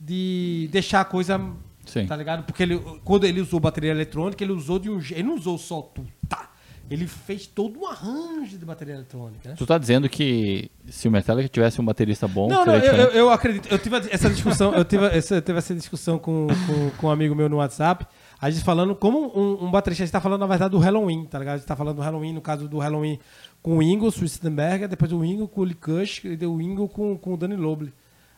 [0.00, 1.40] de deixar a coisa.
[1.86, 2.06] Sim.
[2.06, 2.44] Tá ligado?
[2.44, 5.58] Porque ele, quando ele usou bateria eletrônica, ele usou de um je- Ele não usou
[5.58, 6.50] só tu, tá.
[6.90, 9.54] Ele fez todo um arranjo de bateria eletrônica, né?
[9.56, 13.10] Tu tá dizendo que se o Metallica tivesse um baterista bom, Não, não, eu, eu,
[13.10, 13.70] eu acredito.
[13.70, 17.10] Eu tive essa discussão, eu tive essa, eu tive essa discussão com, com, com um
[17.10, 18.06] amigo meu no WhatsApp.
[18.38, 21.24] A gente falando como um, um baterista, a gente tá falando, na verdade, do Halloween,
[21.24, 21.54] tá ligado?
[21.54, 23.18] A gente tá falando do Halloween, no caso do Halloween
[23.62, 27.16] com o Ingo Schwarzenberger, depois o Ingo com o Lee Kush e o Ingo com,
[27.16, 27.92] com o Danny Loble.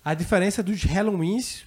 [0.05, 1.65] A diferença dos Halloweens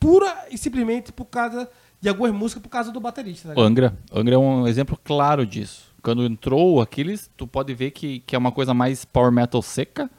[0.00, 1.68] pura e simplesmente por causa
[2.00, 3.54] de algumas músicas por causa do baterista.
[3.54, 3.60] Tá?
[3.60, 3.96] Angra.
[4.12, 5.87] Angra é um exemplo claro disso.
[6.08, 10.10] Quando entrou aqueles, tu pode ver que, que é uma coisa mais power metal seca.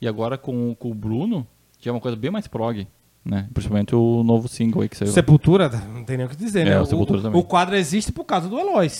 [0.00, 1.46] E agora com, com o Bruno,
[1.78, 2.86] que é uma coisa bem mais prog.
[3.22, 3.46] Né?
[3.54, 5.10] Principalmente o novo single aí que saiu.
[5.10, 6.80] Sepultura, não tem nem o que dizer, É, né?
[6.80, 7.40] o Sepultura também.
[7.40, 8.90] o quadro existe por causa do Eloy.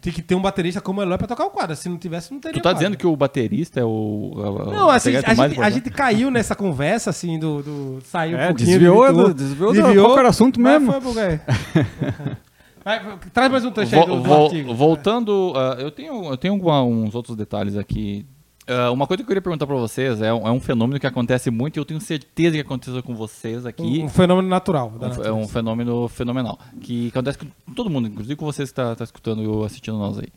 [0.00, 1.76] Tem que ter um baterista como o Eloy pra tocar o quadro.
[1.76, 2.78] Se não tivesse, não teria Tu tá quadro.
[2.78, 3.88] dizendo que o baterista é o.
[4.34, 7.62] o- Não, o assim, a mais gente, a gente caiu nessa conversa, assim, do.
[7.62, 8.68] do saiu um É, pouquinho.
[8.70, 10.92] desviou do- do- desviou do- qual que era o assunto Mas mesmo?
[10.92, 11.40] Foi, Bugai.
[12.84, 14.74] Vai, traz mais um trecho aí do, do vol- artigo.
[14.74, 18.26] voltando, ah, eu tenho, eu tenho alguma- uns outros detalhes aqui.
[18.66, 21.06] Ah, uma coisa que eu queria perguntar pra vocês é um, é um fenômeno que
[21.06, 23.82] acontece muito e eu tenho certeza que aconteceu com vocês aqui.
[23.82, 24.90] Um, um fenômeno natural.
[24.90, 26.58] da Um é um fenômeno fenomenal.
[26.80, 30.18] Que acontece com todo mundo, inclusive com vocês que tá, tá escutando e assistindo nós
[30.18, 30.28] aí.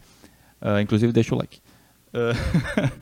[0.62, 1.60] Ah, inclusive, deixa o like.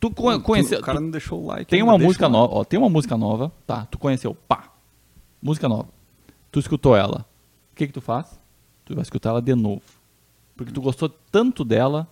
[0.00, 0.80] Tu co- conheceu.
[0.80, 1.64] O cara tu- não deixou o like.
[1.70, 3.86] tem uma música nova, ó, tem uma música nova, tá?
[3.90, 4.70] Tu conheceu, pá.
[5.42, 5.88] Música nova.
[6.52, 7.24] Tu escutou ela.
[7.74, 8.38] O que que tu faz?
[8.84, 9.82] Tu vai escutar ela de novo.
[10.54, 12.08] Porque tu gostou tanto dela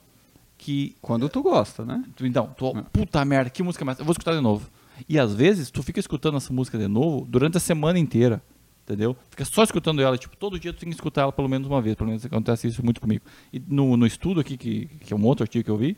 [0.59, 2.05] que Quando tu gosta, né?
[2.17, 3.97] Tu, então, tu, puta merda, que música mais.
[4.01, 4.69] Eu vou escutar de novo.
[5.09, 8.43] E às vezes tu fica escutando essa música de novo durante a semana inteira.
[8.83, 9.17] Entendeu?
[9.31, 11.81] Fica só escutando ela, tipo, todo dia tu tem que escutar ela pelo menos uma
[11.81, 11.95] vez.
[11.95, 13.25] Pelo menos acontece isso muito comigo.
[13.53, 15.97] E no, no estudo aqui, que, que é um outro artigo que eu vi,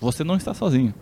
[0.00, 0.94] você não está sozinho.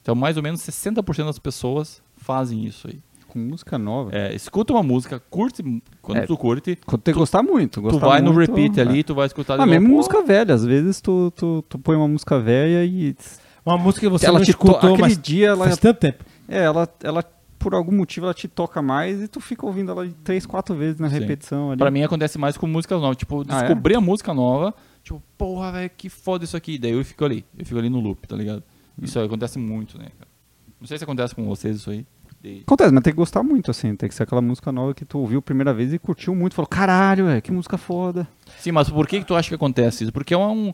[0.00, 3.00] Então, mais ou menos 60% das pessoas fazem isso aí.
[3.30, 4.10] Com música nova.
[4.12, 5.62] É, escuta uma música, curte,
[6.02, 6.26] quando É.
[6.26, 7.74] tu curte, Quando tem que gostar muito.
[7.74, 8.82] tu gostar vai no muito, repeat é.
[8.82, 10.52] ali, tu vai escutar de Ah, novo, mesmo música velha.
[10.54, 13.16] Às vezes tu, tu, tu põe uma música velha e.
[13.64, 14.50] Uma música que você ela não te to...
[14.50, 16.24] escutou, Aquele mas dia ela, faz tanto tempo.
[16.48, 17.22] é, ela, ela,
[17.58, 20.74] por algum motivo, ela te toca mais e tu fica ouvindo ela de três, quatro
[20.74, 21.20] vezes na Sim.
[21.20, 21.78] repetição ali.
[21.78, 23.16] Pra mim acontece mais com músicas novas.
[23.16, 23.60] Tipo, Ah, é?
[23.60, 26.78] descobrir a música nova, tipo, porra, velho, que foda isso aqui.
[26.78, 28.62] Daí eu fico ali, eu fico ali no loop, tá ligado?
[28.98, 29.04] Hum.
[29.04, 30.28] Isso aí acontece muito, né, cara?
[30.80, 32.06] Não sei se acontece com vocês isso aí.
[32.42, 33.94] E- Acontece, mas tem que gostar muito, assim.
[33.94, 36.54] Tem que ser aquela música nova que tu ouviu a primeira vez e curtiu muito.
[36.54, 38.26] Falou, caralho, velho, que música foda.
[38.58, 40.12] Sim, mas por que, que tu acha que acontece isso?
[40.12, 40.72] Porque é um.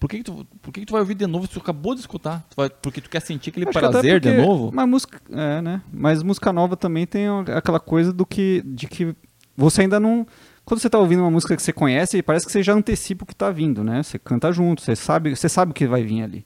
[0.00, 1.94] Por que, que tu, por que, que tu vai ouvir de novo se tu acabou
[1.94, 2.44] de escutar?
[2.50, 4.70] Tu vai- porque tu quer sentir aquele Acho prazer de porque- novo?
[4.74, 5.80] Mas música, é, né?
[5.92, 9.14] Mas música nova também tem aquela coisa do que de que
[9.56, 10.26] você ainda não
[10.64, 13.26] quando você tá ouvindo uma música que você conhece, parece que você já antecipa o
[13.26, 14.02] que tá vindo, né?
[14.02, 16.44] Você canta junto, você sabe, você sabe o que vai vir ali.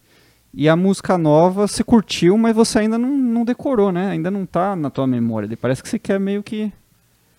[0.61, 4.11] E a música nova você curtiu, mas você ainda não, não decorou, né?
[4.11, 5.57] Ainda não tá na tua memória.
[5.57, 6.73] Parece que você quer meio que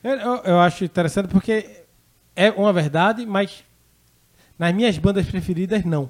[0.02, 0.14] Eu,
[0.46, 1.82] eu, acho interessante porque
[2.34, 3.66] é uma verdade, mas
[4.58, 6.10] nas minhas bandas preferidas, não.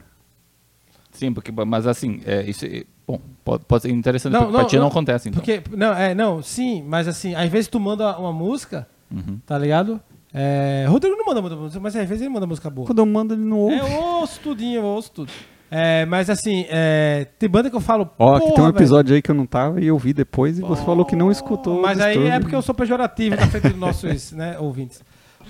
[1.12, 4.62] Sim, porque, mas assim, é, isso, é- bom, pode, pode ser interessante, Não, porque pra
[4.62, 5.42] não, ti não não, acontece, então.
[5.44, 9.40] Porque, não, é, não, sim, mas assim, às vezes tu manda uma música, Uhum.
[9.48, 10.00] tá ligado?
[10.32, 12.86] É, Rodrigo não manda muita música, mas às vezes ele manda música boa.
[12.86, 13.74] quando eu mando ele não ouve.
[13.78, 15.32] É, eu ouço tudinho, eu ouço tudo.
[15.72, 18.10] É, mas assim, é, tem banda que eu falo.
[18.18, 20.62] Ó, aqui tem um episódio aí que eu não tava e eu vi depois e
[20.62, 21.82] você falou que não escutou.
[21.82, 25.02] Mas aí é porque eu sou pejorativo na frente dos nossos né, ouvintes.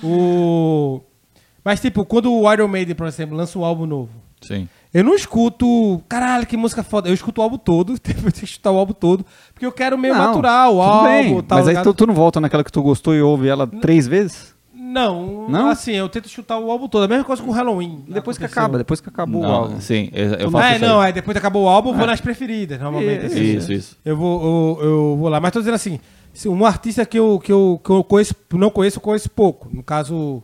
[0.04, 1.02] O...
[1.64, 4.68] Mas, tipo, quando o Iron Maiden, por exemplo, lança um álbum novo, Sim.
[4.94, 7.10] eu não escuto, caralho, que música foda.
[7.10, 10.16] Eu escuto o álbum todo, tenho que escutar o álbum todo, porque eu quero meio
[10.16, 11.60] Não, natural o álbum bem, tal.
[11.60, 11.86] Mas aí ligado?
[11.86, 14.56] tu, tu não volta naquela que tu gostou e ouve ela três vezes?
[14.94, 15.70] Não, Não?
[15.70, 17.04] assim, eu tento chutar o álbum todo.
[17.04, 18.04] A mesma coisa com o Halloween.
[18.08, 18.64] Depois que aconteceu.
[18.64, 19.80] acaba, depois que acabou o Não, álbum.
[19.82, 22.08] sim, eu, eu faço É, isso não, aí depois que acabou o álbum, eu vou
[22.08, 23.26] nas preferidas, normalmente.
[23.28, 23.44] Isso, assim.
[23.58, 23.98] Isso, isso.
[24.04, 24.42] Eu vou,
[24.82, 25.40] eu, eu vou lá.
[25.40, 26.00] Mas tô dizendo assim,
[26.34, 29.68] se um artista que eu, que eu, que eu conheço, não conheço, eu conheço pouco.
[29.72, 30.42] No caso,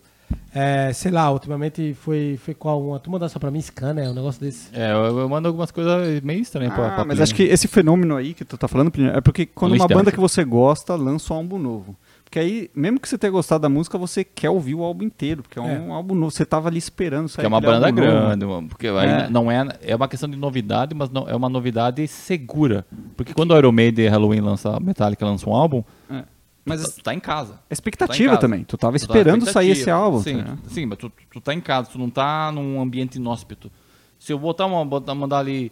[0.53, 2.99] é, sei lá, ultimamente foi, foi qual uma?
[2.99, 4.67] Tu mandou só pra mim, Scanner, um negócio desse.
[4.73, 7.23] É, eu, eu mando algumas coisas meio estranhas pra, Ah, pra mas Plínio.
[7.23, 9.87] acho que esse fenômeno aí que tu tá falando, Plínio, é porque quando Luiz uma
[9.87, 11.95] banda que você gosta lança um álbum novo.
[12.35, 15.41] Porque aí, mesmo que você tenha gostado da música, você quer ouvir o álbum inteiro,
[15.41, 16.31] porque é um álbum novo.
[16.31, 19.29] Você tava ali esperando sair Que é uma banda grande, mano, porque É.
[19.29, 22.85] não é, é uma questão de novidade, mas não, é uma novidade segura.
[23.15, 26.25] Porque quando o Iron Maiden e Halloween lança, Metallica lança um álbum, É.
[26.65, 27.53] mas Mas tu tá em casa.
[27.53, 28.41] é Tu tá em expectativa casa.
[28.41, 28.63] também.
[28.65, 30.05] Tu tava Tu tá esperando sair esse expectativa.
[30.05, 30.19] álbum.
[30.21, 30.59] Sim, tá ligado?
[30.67, 33.71] sim mas tu, tu tá em casa, tu não tá num ambiente inóspito.
[34.19, 35.71] Se eu botar uma, botar, mandar ali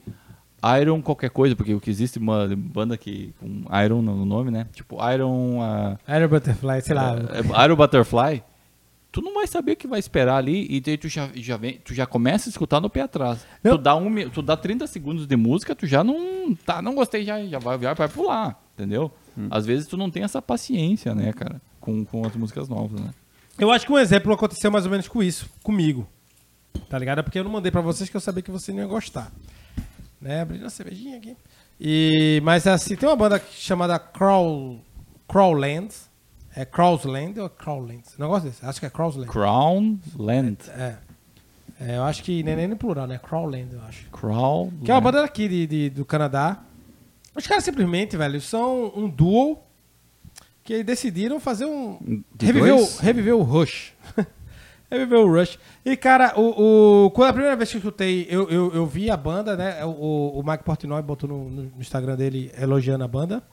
[0.81, 4.67] Iron qualquer coisa, porque o que existe uma banda que com Iron no nome, né?
[4.73, 7.15] Tipo Iron, ah, Aero Butterfly, sei lá.
[7.15, 8.43] é, Iron Butterfly,
[9.11, 11.79] tu não vai saber o que vai esperar ali e daí tu já, já vem,
[11.83, 13.45] tu já começa a escutar no pé atrás.
[13.63, 13.77] Não.
[13.77, 17.23] Tu dá um, tu dá 30 segundos de música, tu já não tá, não gostei
[17.25, 19.11] já, já vai, vai pular, entendeu?
[19.37, 19.47] Hum.
[19.51, 23.09] Às vezes tu não tem essa paciência, né, cara, com, com as músicas novas, né?
[23.59, 26.07] Eu acho que um exemplo aconteceu mais ou menos com isso, comigo.
[26.89, 27.19] Tá ligado?
[27.19, 29.31] É porque eu não mandei pra vocês que eu sabia que você não ia gostar.
[30.23, 30.41] Né?
[30.41, 31.35] Abrindo cervejinha aqui.
[31.79, 34.79] E, mas assim, tem uma banda chamada Crawl,
[35.27, 35.93] Crawland.
[36.55, 38.03] É Crawsland ou é Crawland?
[38.17, 38.63] Um negócio desse.
[38.65, 39.27] Acho que é Crawsland.
[39.29, 40.57] Crown Land.
[40.69, 40.95] É.
[41.81, 43.17] É, eu acho que nem, nem no plural, né?
[43.17, 44.07] Crawland, eu acho.
[44.11, 46.61] Crown Que é uma banda daqui de, de- do Canadá.
[47.35, 49.57] Os caras simplesmente, velho, são um duo
[50.63, 52.23] que decidiram fazer um.
[52.35, 53.93] De Reviver o, reviver o Rush.
[54.93, 55.57] reviver o Rush.
[55.85, 59.09] E, cara, o, o- quando a primeira vez que eu escutei, eu, eu, eu vi
[59.09, 59.83] a banda, né?
[59.85, 63.43] O, o Mike Portnoy botou no, no Instagram dele elogiando a banda.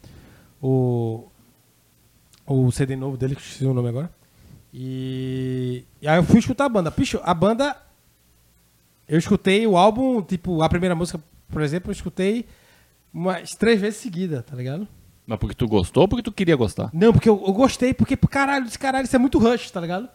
[0.62, 1.28] O,
[2.46, 4.10] o CD novo dele, que esqueci o nome agora.
[4.72, 6.90] E, e aí eu fui escutar a banda.
[6.90, 7.76] Bicho, a banda.
[9.08, 12.46] Eu escutei o álbum, tipo, a primeira música, por exemplo, eu escutei
[13.12, 14.86] umas três vezes seguida, tá ligado?
[15.26, 16.90] Mas porque tu gostou ou porque tu queria gostar?
[16.92, 20.08] Não, porque eu, eu gostei, porque, caralho, esse caralho, isso é muito rush, tá ligado?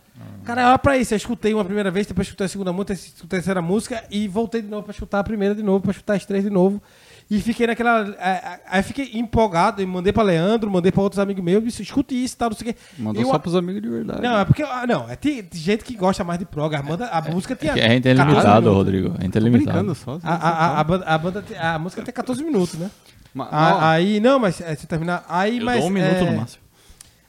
[0.44, 3.26] Cara, olha pra isso, eu escutei uma primeira vez, depois escutei a segunda música, escutei
[3.26, 6.14] a terceira música e voltei de novo pra escutar a primeira de novo, pra escutar
[6.16, 6.82] as três de novo.
[7.30, 8.16] E fiquei naquela.
[8.20, 11.82] é, é, Aí fiquei empolgado e mandei pra Leandro, mandei pra outros amigos meus, disse,
[11.82, 12.80] escute isso e tal, não sei o quê.
[13.00, 14.22] Mandou Eu- só pros amigos de verdade.
[14.22, 14.62] Não, é porque.
[14.64, 16.76] ah, Não, é, tem, tem gente que gosta mais de prog.
[16.76, 17.72] A, banda, a música tinha.
[17.74, 18.74] É a gente é 14 limitado.
[18.74, 19.08] Rodrigo.
[19.18, 19.66] A gente é Tô limitado.
[19.80, 20.20] brincando só.
[20.24, 22.92] A, a, a, a banda, a, banda tem- a música tem 14 minutos, né?
[23.36, 25.24] Ma- A- aí, não, mas é, se terminar.
[25.30, 25.80] Aí, Eu mas.
[25.80, 26.64] dou um minuto é, no máximo.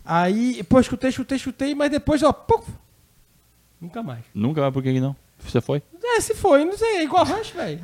[0.04, 2.70] Aí, pô, escutei, escutei, escutei, mas depois, ó, puf,
[3.80, 4.20] nunca mais.
[4.34, 5.16] Nunca, mas por que não?
[5.40, 5.82] Você foi?
[6.02, 7.80] É, se foi, não sei, é igual Rush, velho.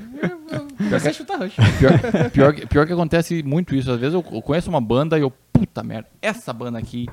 [0.51, 1.57] Eu- Comecei a chutar Rush.
[1.79, 1.93] Pior,
[2.31, 3.91] pior, que- pior que acontece muito isso.
[3.91, 7.09] Às vezes eu, eu conheço uma banda e eu, puta merda, essa banda aqui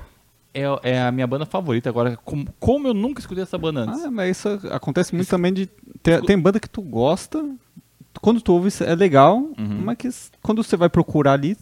[0.54, 1.90] é, é a minha banda favorita.
[1.90, 4.04] Agora, como, como eu nunca escutei essa banda antes?
[4.06, 5.66] Ah, mas isso acontece muito também de.
[6.02, 7.44] Tem, tem banda que tu gosta,
[8.22, 9.82] quando tu ouve é legal, Uhum.
[9.84, 10.10] mas que
[10.42, 11.56] quando você vai procurar ali,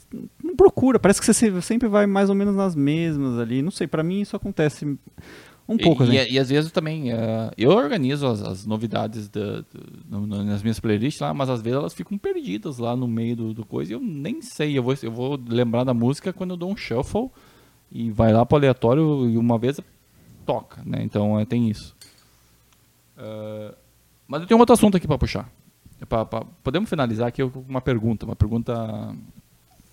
[0.43, 0.99] não procura.
[0.99, 3.61] Parece que você se- sempre vai mais ou menos nas mesmas ali.
[3.61, 4.85] Não sei, pra mim isso acontece
[5.69, 6.31] um pouco, e, assim.
[6.31, 10.61] e, e às vezes também, eh, eu organizo as, as novidades da- do- no- nas
[10.63, 13.91] minhas playlists lá, mas às vezes elas ficam perdidas lá no meio do, do coisa
[13.91, 14.77] e eu nem sei.
[14.77, 17.29] Eu vou, eu vou lembrar da música quando eu dou um shuffle
[17.91, 19.79] e vai lá pro aleatório e uma vez
[20.45, 20.99] toca, né?
[21.03, 21.93] Então é, tem isso.
[23.17, 23.73] Eh,
[24.27, 25.49] mas eu tenho outro assunto aqui pra puxar.
[25.99, 29.15] É pra- pra- podemos finalizar aqui com uma pergunta, uma pergunta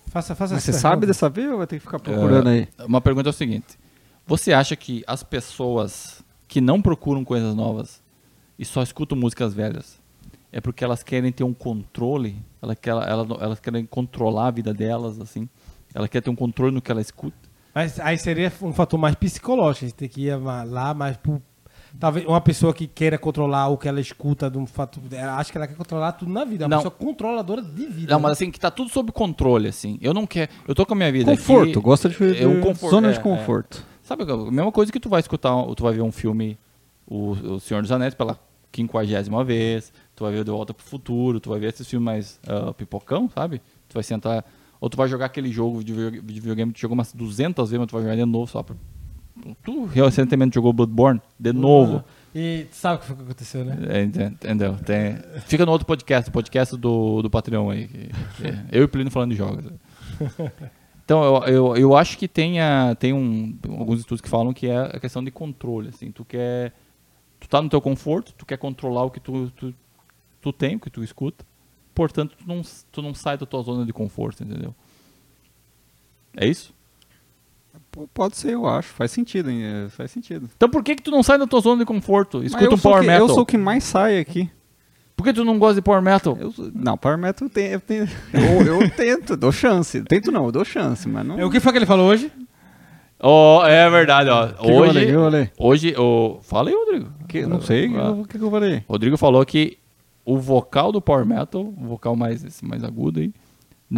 [0.07, 1.07] Faça, faça Mas você sabe pergunta.
[1.07, 2.67] dessa vez ou vai ter que ficar procurando aí?
[2.87, 3.77] Uma pergunta é o seguinte:
[4.25, 8.01] Você acha que as pessoas que não procuram coisas novas
[8.57, 9.99] e só escutam músicas velhas
[10.53, 12.37] é porque elas querem ter um controle?
[12.61, 15.49] Ela quer, ela, elas querem controlar a vida delas, assim?
[15.93, 17.35] Ela quer ter um controle no que ela escuta?
[17.73, 19.85] Mas aí seria um fator mais psicológico.
[19.85, 21.41] A gente tem que ir lá mais pro.
[21.99, 24.99] Talvez uma pessoa que queira controlar o que ela escuta de um fato.
[25.11, 26.65] Ela acha que ela quer controlar tudo na vida.
[26.65, 26.77] É uma Não.
[26.83, 28.11] pessoa controladora de vida.
[28.11, 28.23] Não, né?
[28.23, 29.97] mas assim, que tá tudo sob controle, assim.
[30.01, 30.51] Eu não quero.
[30.67, 31.79] Eu tô com a minha vida Conforto, aqui.
[31.79, 33.85] gosta de, é um de conforto, zona é, de conforto.
[34.01, 36.59] Sabe, a mesma coisa que tu vai escutar, tu vai ver um filme,
[37.07, 38.39] o, o Senhor dos Anéis, pela
[38.71, 42.39] quinquagésima vez, tu vai ver De Volta pro Futuro, tu vai ver esses filmes mais
[42.47, 43.61] ah, pipocão, sabe?
[43.87, 44.45] Tu vai sentar,
[44.81, 47.87] ou tu vai jogar aquele jogo de videogame que tu jogou umas 200 vezes, mas
[47.87, 48.75] tu vai jogar de novo só pra...
[49.63, 52.03] Tu recentemente jogou Bloodborne de novo.
[52.33, 53.77] E tu sabe o que foi que aconteceu, né?
[53.89, 54.75] É, ente- entendeu?
[54.77, 57.87] Tem- fica no outro podcast, o podcast do, do Patreon aí.
[57.87, 59.65] que- que eu e o Plínio falando de jogos.
[61.05, 64.65] Então, eu, eu, eu acho que tem, a- tem um, alguns estudos que falam que
[64.67, 65.89] é a questão de controle.
[65.89, 66.73] Assim, tu quer.
[67.39, 69.71] Tu tá no teu conforto, tu quer controlar o que tu, tu,
[70.41, 71.45] tu tem, o que tu escuta.
[71.93, 74.73] Portanto, tu não, tu não sai da tua zona de conforto, entendeu?
[76.35, 76.73] É isso?
[78.13, 78.89] Pode ser, eu acho.
[78.89, 79.61] Faz sentido, hein?
[79.63, 80.49] É, Faz sentido.
[80.55, 82.43] Então por que, que tu não sai da tua zona de conforto?
[82.43, 83.27] Escuta um power que- metal.
[83.27, 84.49] Eu sou o que mais sai aqui.
[85.15, 86.37] Por que tu não gosta de power metal?
[86.37, 90.01] Eu não, Power Metal eu, tenho, eu, tenho- eu, eu tento, dou chance.
[90.03, 91.39] Tento não, eu dou chance, mas não.
[91.39, 92.29] É, O que foi que ele falou hoje?
[93.17, 94.47] Oh, é verdade, ó.
[94.49, 95.49] que hoje, Que eu falei?
[95.57, 97.09] hoje, o fala aí, Rodrigo.
[97.29, 98.11] Que, não sei Ah.
[98.11, 98.83] o que, que eu falei.
[98.89, 99.77] Rodrigo falou que
[100.25, 103.33] o vocal do power metal, o vocal mais esse mais agudo aí,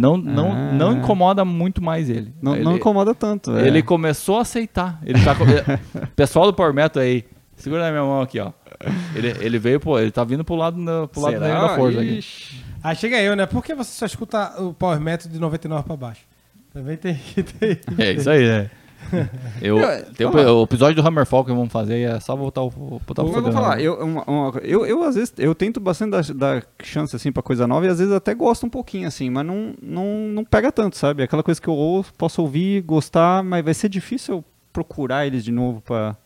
[0.00, 0.72] não, não, Ah.
[0.72, 2.32] não incomoda muito mais ele.
[2.40, 3.56] Não, ele, não incomoda tanto.
[3.56, 3.66] é.
[3.66, 5.00] Ele começou a aceitar.
[5.04, 5.44] Ele tá com-
[6.16, 7.24] pessoal do power metal aí,
[7.56, 8.52] segura na minha mão aqui, ó.
[9.14, 12.20] Ele, ele veio, pô, ele tá vindo pro lado, na- pro lado da força aqui.
[12.82, 13.44] Aí chega eu, né?
[13.44, 16.20] Por que você só escuta o Power Metal de 99 pra baixo?
[16.72, 17.80] Também tem que ter.
[17.98, 18.70] É isso aí, né?
[19.62, 22.70] Eu, Eu- tem o, episódio do Hammerfall que vamos fazer é só voltar o,
[23.06, 23.52] botar o Mas eu vou fodendo.
[23.52, 27.32] falar, eu, uma- uma- eu, eu às vezes eu tento bastante dar, dar chance assim
[27.32, 30.44] pra coisa nova e às vezes até gosto um pouquinho assim, mas não, não, não
[30.44, 31.22] pega tanto, sabe?
[31.22, 35.42] Aquela coisa que eu ouço, posso ouvir, gostar, mas vai ser difícil eu procurar eles
[35.44, 36.16] de novo pra.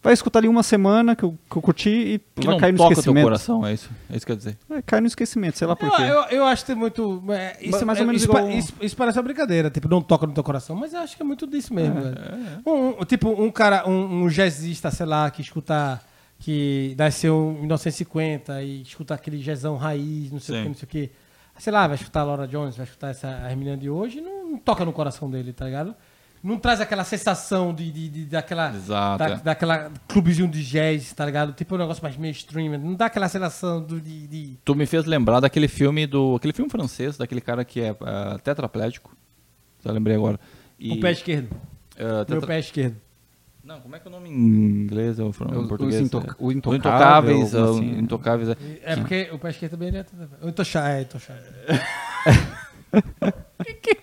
[0.00, 2.72] Vai escutar ali uma semana que eu, que eu curti e que vai não cair
[2.72, 3.24] no toca o teu esquecimento.
[3.24, 3.90] coração, é isso?
[4.08, 4.56] É isso que eu dizer.
[4.68, 6.02] Vai cair no esquecimento, sei lá por Eu, quê.
[6.02, 7.22] eu, eu acho que tem muito.
[7.30, 9.88] é, isso, Mas mais ou menos isso, igual- pa- isso, isso parece uma brincadeira, tipo,
[9.88, 12.16] não toca no teu coração, mas eu acho que é muito disso mesmo, velho.
[12.16, 16.00] É, Um, um- tipo, um cara, um, um jazzista, sei lá, que escuta.
[16.40, 20.62] que nasceu em 1950 e escuta aquele jazzão raiz, não sei o Sim.
[20.62, 21.10] que, não sei o que.
[21.58, 24.52] Sei lá, vai escutar a Laura Jones, vai escutar essa a menina de hoje, não,
[24.52, 25.96] não toca no coração dele, tá ligado?
[26.42, 28.70] Não traz aquela sensação de, de, de- daquela.
[28.74, 29.36] Exato, da- é.
[29.38, 31.52] daquela clubezinho de jazz, tá ligado?
[31.52, 32.78] Tipo um negócio mais mainstream.
[32.78, 36.36] Não dá aquela sensação do, de, de- Tu me fez lembrar daquele filme do.
[36.36, 39.16] aquele filme francês, daquele cara que é ah, tetraplégico.
[39.84, 40.38] Já lembrei agora.
[40.78, 41.48] E, o pé esquerdo.
[41.98, 42.96] Meu tetra- pé esquerdo.
[43.64, 44.32] Não, como é que é o nome em
[44.84, 45.36] inglês ou em os
[45.68, 46.00] português?
[46.00, 46.34] into- É.
[46.38, 47.54] o intocáveis.
[47.54, 47.98] ah, assim.
[47.98, 48.56] intocáveis é.
[48.82, 50.06] É porque o pé esquerdo também é.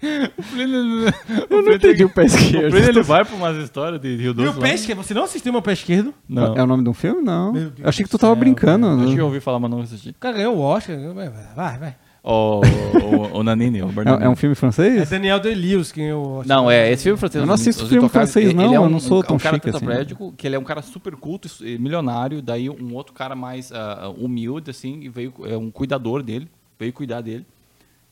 [0.02, 1.48] é, tô chato.
[1.50, 2.72] Eu não entendi o pé O esquerdo.
[2.72, 4.60] Plínio, ele vai pra umas histórias de Rio Meu Doce.
[4.60, 4.74] pé lá.
[4.74, 6.14] esquerdo, você não assistiu meu pé esquerdo?
[6.28, 6.56] Não.
[6.56, 7.22] É o nome de um filme?
[7.22, 7.56] Não.
[7.56, 8.88] Eu achei que tu tava céu, brincando.
[8.88, 9.22] Acho né?
[9.22, 10.10] eu ouvi falar, mas não assisti.
[10.10, 10.98] O cara ganhou o Oscar.
[11.14, 11.96] Vai, vai, vai.
[12.28, 14.24] O, o, o Nanini, o Bernardino.
[14.24, 15.08] É, é um filme É francês?
[15.08, 16.58] Daniel Day-Lewis que ganhou o Oscar.
[16.58, 17.40] Não, é esse filme francês.
[17.40, 19.40] Eu não assisto filme francês, ele não, é eu um, não sou um, tão um
[19.40, 19.78] cara chique assim.
[19.80, 23.72] tetraplégico, que ele é um cara super culto e milionário, daí um outro cara mais
[23.72, 26.50] ah, humilde, assim, e veio, é um cuidador dele,
[26.80, 27.46] veio cuidar dele.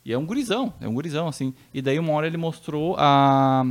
[0.06, 1.54] E é um gurizão, é um gurizão, assim.
[1.74, 3.64] E daí uma hora ele mostrou a...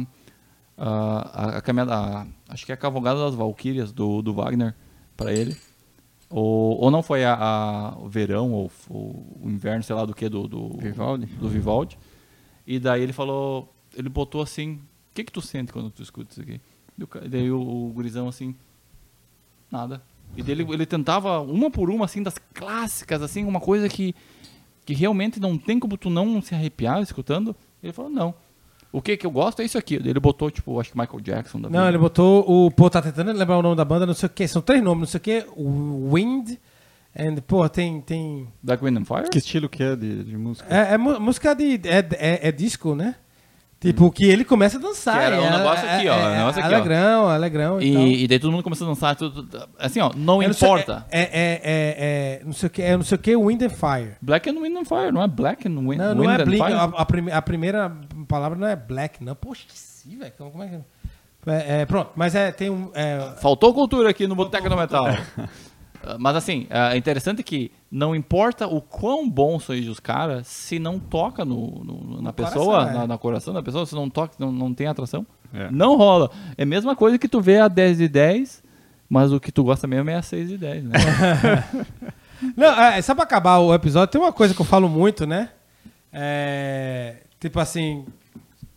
[0.76, 4.74] a, a, caminhada, a- acho que é a Cavalgada das Valquírias, do, do Wagner,
[5.16, 5.56] pra ele.
[6.30, 10.14] Ou, ou não foi a, a- o verão, ou, ou o inverno, sei lá do
[10.14, 11.26] que, do, do Vivaldi?
[11.26, 11.98] do Vivaldi.
[12.66, 14.74] E daí ele falou, ele botou assim,
[15.10, 16.60] o que que tu sente quando tu escuta isso aqui?
[17.24, 18.54] E daí o, o gurizão assim,
[19.70, 20.02] nada.
[20.36, 24.14] E daí ele, ele tentava uma por uma, assim, das clássicas, assim, uma coisa que,
[24.84, 27.54] que realmente não tem como tu não se arrepiar escutando.
[27.82, 28.34] Ele falou, não.
[28.92, 29.94] O que que eu gosto é isso aqui.
[29.94, 31.60] Ele botou, tipo, acho que Michael Jackson.
[31.60, 31.88] Da Não, vida.
[31.88, 32.70] ele botou o.
[32.70, 34.46] Pô, tá tentando lembrar o nome da banda, não sei o que.
[34.46, 35.46] São três nomes, não sei o que.
[36.12, 36.58] Wind.
[37.18, 38.00] And, pô, tem.
[38.02, 39.30] tem Black Wind and Fire?
[39.30, 40.66] Que estilo que é de, de música?
[40.68, 41.80] é, é música de.
[41.84, 43.16] É, é, é disco, né?
[43.82, 45.18] Tipo, que ele começa a dançar.
[45.18, 46.76] Que era um é- negócio aqui, ó, é- um negócio aqui, ó.
[46.76, 47.94] alegrão, alegrão e.
[47.96, 49.16] E, e daí todo mundo começou a dançar.
[49.16, 51.04] Tudo, tudo- assim, ó, não sei- importa.
[51.10, 53.70] É, é, é, é, não sei o que, é não sei o que, Wind and
[53.70, 54.12] Fire.
[54.22, 56.44] Black and Wind and Fire, não é Black and Wind, Não, Wind não é and
[56.44, 56.78] Blink, Fire?
[56.78, 57.92] a, a prime- a primeira
[58.28, 59.34] palavra não é black, não.
[59.34, 60.32] Poxa, esqueci, velho.
[60.38, 60.78] Como é que...
[61.44, 62.90] É, é, pronto, mas é, tem um...
[62.94, 65.06] é, Faltou cultura aqui no Boteco do Metal.
[66.04, 70.78] Ah, Mas assim, é interessante que não importa o quão bom seja os caras, se
[70.78, 72.94] não toca no, no- na No pessoa, coração, é.
[72.94, 75.70] na, na coração da pessoa, se não toca, não, não tem atração, É.
[75.70, 76.30] não rola.
[76.56, 78.62] É a mesma coisa que tu vê a 10 de 10,
[79.08, 80.92] mas o que tu gosta mesmo é a 6 de 10, né?
[82.56, 85.50] Não, é, só pra acabar o episódio, tem uma coisa que eu falo muito, né?
[86.12, 88.04] É, tipo assim,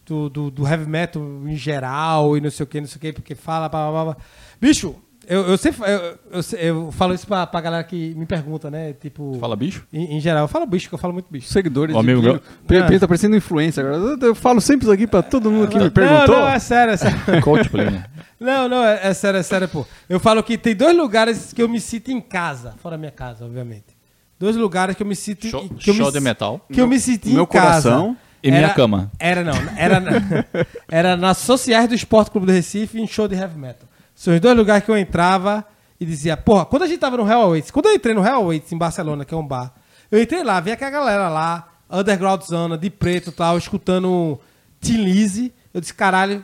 [0.06, 3.02] do, do, do heavy metal em geral e não sei o que, não sei o
[3.02, 4.18] que, porque fala, blá, blá, blá.
[4.62, 4.96] Bicho,
[5.28, 8.94] eu, eu sempre eu, eu, eu falo isso pra, pra galera que me pergunta, né?
[8.94, 9.86] Tipo, Fala bicho?
[9.92, 11.48] em, em geral, eu falo bicho, que eu falo muito bicho.
[11.48, 12.42] Seguidores O amigo meu.
[12.68, 13.00] Plínio Ah.
[13.00, 13.98] Tá parecendo influência agora.
[13.98, 16.36] Eu, eu falo sempre isso aqui pra todo mundo que me Não, perguntou.
[16.38, 17.18] não, é sério, é sério.
[17.44, 18.04] Coach Plínio.
[18.40, 19.86] Não, não, é, é sério, é sério, pô.
[20.10, 23.46] Eu falo que tem dois lugares que eu me sinto em casa, fora minha casa,
[23.46, 23.96] obviamente.
[24.38, 26.66] Dois lugares que eu me sinto Show, que eu me show de metal.
[26.72, 27.90] que eu me senti Meu em casa.
[27.90, 29.10] coração e minha Era- cama.
[29.18, 30.12] Era não, era na,
[30.92, 33.88] era nas sociais do Esporte Clube do Recife e em show de heavy metal.
[34.16, 35.64] São os dois lugares que eu entrava
[36.00, 38.42] e dizia, porra, quando a gente tava no Real Awaits, quando eu entrei no Real
[38.44, 39.74] Awaits em Barcelona, que é um bar,
[40.12, 44.40] eu entrei lá, vi aquela galera lá, underground zona, de preto e tal, escutando
[44.80, 46.44] Tim Lizzy, eu disse, caralho,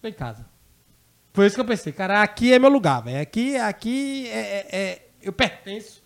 [0.00, 0.46] tô em casa.
[1.32, 3.20] Foi isso que eu pensei, cara, aqui é meu lugar, velho.
[3.20, 6.02] Aqui, aqui é, é- é- eu pertenço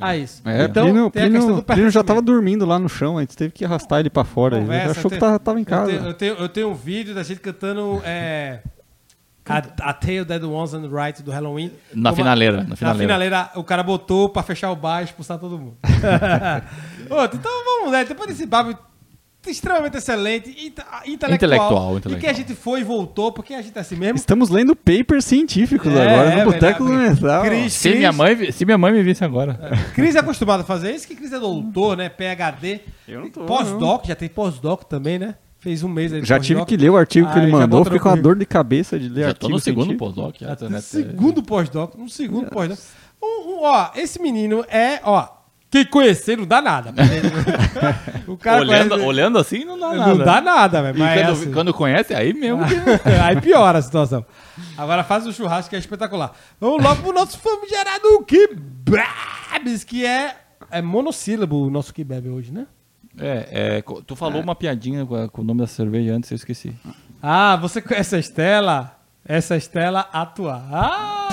[0.00, 0.42] a isso.
[0.44, 3.16] É, então, Plínio, tem a questão Plínio, do Plínio já tava dormindo lá no chão,
[3.16, 4.56] a gente teve que arrastar ele pra fora.
[4.56, 5.86] Ele Conversa, achou eu que tenho- tava, tava em eu casa.
[5.92, 8.60] tenho- Eu tenho, eu tenho um vídeo da gente cantando é,
[9.46, 9.58] a,
[9.90, 11.70] a Tale Dead Ones and Right do Halloween.
[11.94, 13.02] Na Como- finaleira, na Na finaleira.
[13.04, 15.76] finaleira, o cara botou pra fechar o bar e expulsar todo mundo.
[17.10, 18.04] Outro, então vamos, né?
[18.04, 18.76] Depois desse papo
[19.46, 22.20] extremamente excelente, inte- intelectual, Intelectual, E intelectual.
[22.20, 24.16] que a gente foi e voltou, porque a gente é assim mesmo.
[24.16, 26.84] Estamos lendo papers científicos É, agora é no Boteco.
[26.84, 27.42] Metal.
[27.44, 29.60] Cris- Se minha, mãe, se minha mãe me visse agora.
[29.94, 32.08] Cris é acostumado a fazer isso, que Cris é doutor, né?
[32.08, 32.80] PHD.
[33.06, 35.34] Eu não tô, Pós-doc, já tem pós-doc também, né?
[35.64, 37.78] Fez um mês aí Já tive que ler o artigo que Ah, ele já mandou,
[37.80, 39.84] botou fiquei com uma no dor de cabeça de ler Já artigo tô no segundo
[39.86, 40.12] científico.
[40.12, 40.36] pós-doc.
[40.38, 40.80] já, Um né?
[40.82, 42.78] segundo pós-doc, um segundo pós-doc.
[43.22, 45.26] Um- um, ó, esse menino é, ó,
[45.70, 46.92] quem conhecer não dá nada.
[48.28, 50.24] o cara Olhando, conhece- olhando assim não dá não nada.
[50.24, 50.98] dá nada, velho.
[50.98, 51.50] Mas é quando, assim.
[51.52, 52.74] quando conhece, aí mesmo que...
[53.24, 54.24] Aí piora a situação.
[54.76, 56.32] Agora faz o churrasco que é espetacular.
[56.60, 60.36] Vamos logo pro nosso famigerado Kibabs, que é,
[60.70, 62.66] é monossílabo o nosso Kibab hoje, né?
[63.18, 66.36] É, é, tu falou uma piadinha com, a- com o nome da cerveja antes, eu
[66.36, 66.72] esqueci.
[67.22, 68.96] Ah, você conhece a Estela?
[69.26, 70.66] Essa Estela atuar.
[70.70, 71.28] Ah!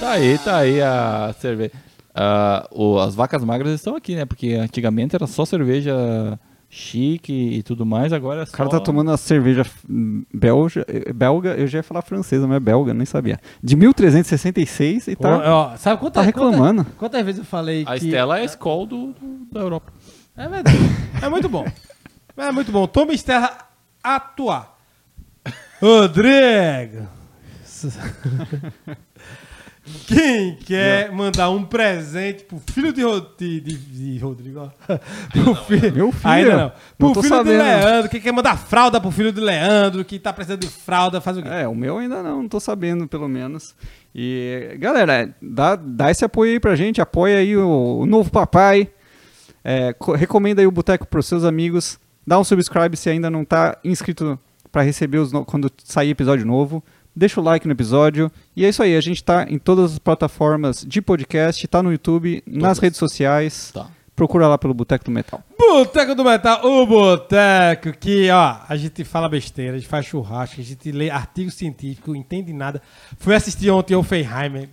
[0.00, 1.72] Tá aí, tá aí a cerveja.
[2.14, 4.24] Ah, o- as vacas magras estão aqui, né?
[4.24, 6.38] Porque antigamente era só cerveja
[6.70, 8.52] chique e tudo mais, agora é só...
[8.52, 12.46] O cara tá tomando uma cerveja hum, belga, eh, belga, eu já ia falar francesa,
[12.46, 13.38] mas é belga, nem sabia.
[13.62, 16.84] De 1366 e tá, Ó, ó, sabe quanta, tá reclamando.
[16.84, 18.04] Quantas, quantas vezes eu falei A que...
[18.04, 19.90] Estela é a Skol do, do- da Europa.
[20.38, 20.78] É verdade.
[21.20, 21.66] É muito bom.
[22.36, 22.86] É muito bom.
[22.86, 23.58] Toma Estela
[24.02, 24.78] atuar.
[25.80, 27.08] Rodrigo.
[30.06, 34.70] Quem quer mandar um presente pro filho de, Ro- de, de- de Rodrigo?
[35.32, 36.30] Pro filho, Meu filho?
[36.30, 36.58] Ainda não.
[36.66, 37.52] Não Pro tô filho sabendo.
[37.56, 38.10] de Leandro.
[38.10, 41.42] Quem quer mandar fralda pro filho de Leandro, que tá precisando de fralda, faz o
[41.42, 41.48] quê?
[41.48, 43.74] É, o meu ainda não, não tô sabendo, pelo menos.
[44.14, 48.90] E, galera, dá, dá esse apoio aí pra gente, apoia aí o, o novo papai.
[49.64, 51.98] É, co- recomenda aí o Boteco pros seus amigos.
[52.26, 54.38] Dá um subscribe se ainda não tá inscrito
[54.70, 56.82] pra receber os no- quando sair episódio novo.
[57.16, 58.30] Deixa o like no episódio.
[58.54, 61.90] E é isso aí, a gente tá em todas as plataformas de podcast, tá no
[61.90, 62.78] YouTube, nas Todas.
[62.78, 63.70] redes sociais.
[63.72, 63.88] Tá.
[64.14, 65.40] Procura lá pelo Boteco do Metal.
[65.56, 70.60] Boteco do Metal, o boteco que, ó, a gente fala besteira, a gente faz churrasco,
[70.60, 72.82] a gente lê artigo científico, entende nada.
[73.16, 74.68] Fui assistir ontem Oppenheimer,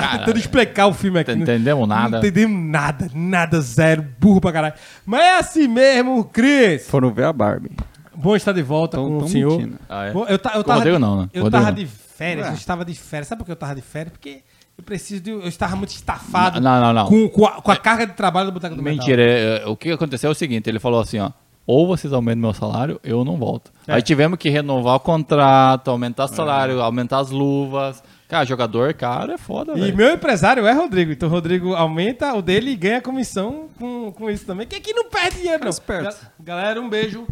[0.00, 0.18] tá Caralho.
[0.26, 1.34] tentando explicar o filme aqui.
[1.34, 2.08] Não entendemos nada.
[2.10, 4.74] Não entendemos nada, nada, zero, burro pra caralho.
[5.04, 6.88] Mas é assim mesmo, Cris.
[6.88, 7.70] Foram ver a Barbie.
[8.14, 9.68] Bom estar de volta Tão- com tão o senhor.
[9.88, 10.12] Ah, é?
[10.12, 11.28] Bom, Eu, eu tava, Rodrigo não, né?
[11.34, 11.84] Eu Rodrigo tava não.
[11.84, 12.52] de férias, Ué.
[12.52, 13.28] eu estava de férias.
[13.28, 14.12] Sabe por que eu tava de férias?
[14.12, 14.42] Porque
[14.78, 15.30] eu preciso de.
[15.30, 17.06] Eu estava muito estafado Não, não, não.
[17.06, 18.98] Com, com a, com a carga de trabalho do Boteco do Metal.
[18.98, 21.30] Mentira, é, é, o que aconteceu é o seguinte, ele falou assim, ó,
[21.66, 23.70] ou vocês aumentam meu salário, eu não volto.
[23.86, 23.94] É.
[23.94, 28.02] Aí tivemos que renovar o contrato, aumentar o salário, aumentar as luvas.
[28.28, 29.96] Cara, jogador, cara, é foda, E velho.
[29.96, 31.12] meu empresário é Rodrigo.
[31.12, 34.66] Então o Rodrigo aumenta o dele e ganha comissão com, com isso também.
[34.66, 35.70] Que aqui não perde dinheiro, não.
[35.70, 36.04] esperto.
[36.04, 37.26] Ga- Galera, um beijo.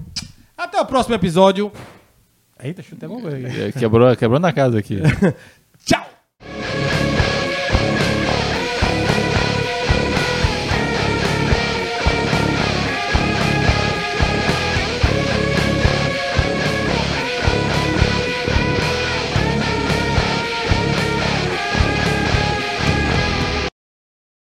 [0.57, 1.73] Até o próximo episódio.
[2.63, 3.21] Eita, chutei a mão.
[3.21, 3.73] velho.
[3.73, 4.99] Quebrou, quebrou na casa aqui.
[5.85, 6.07] Tchau!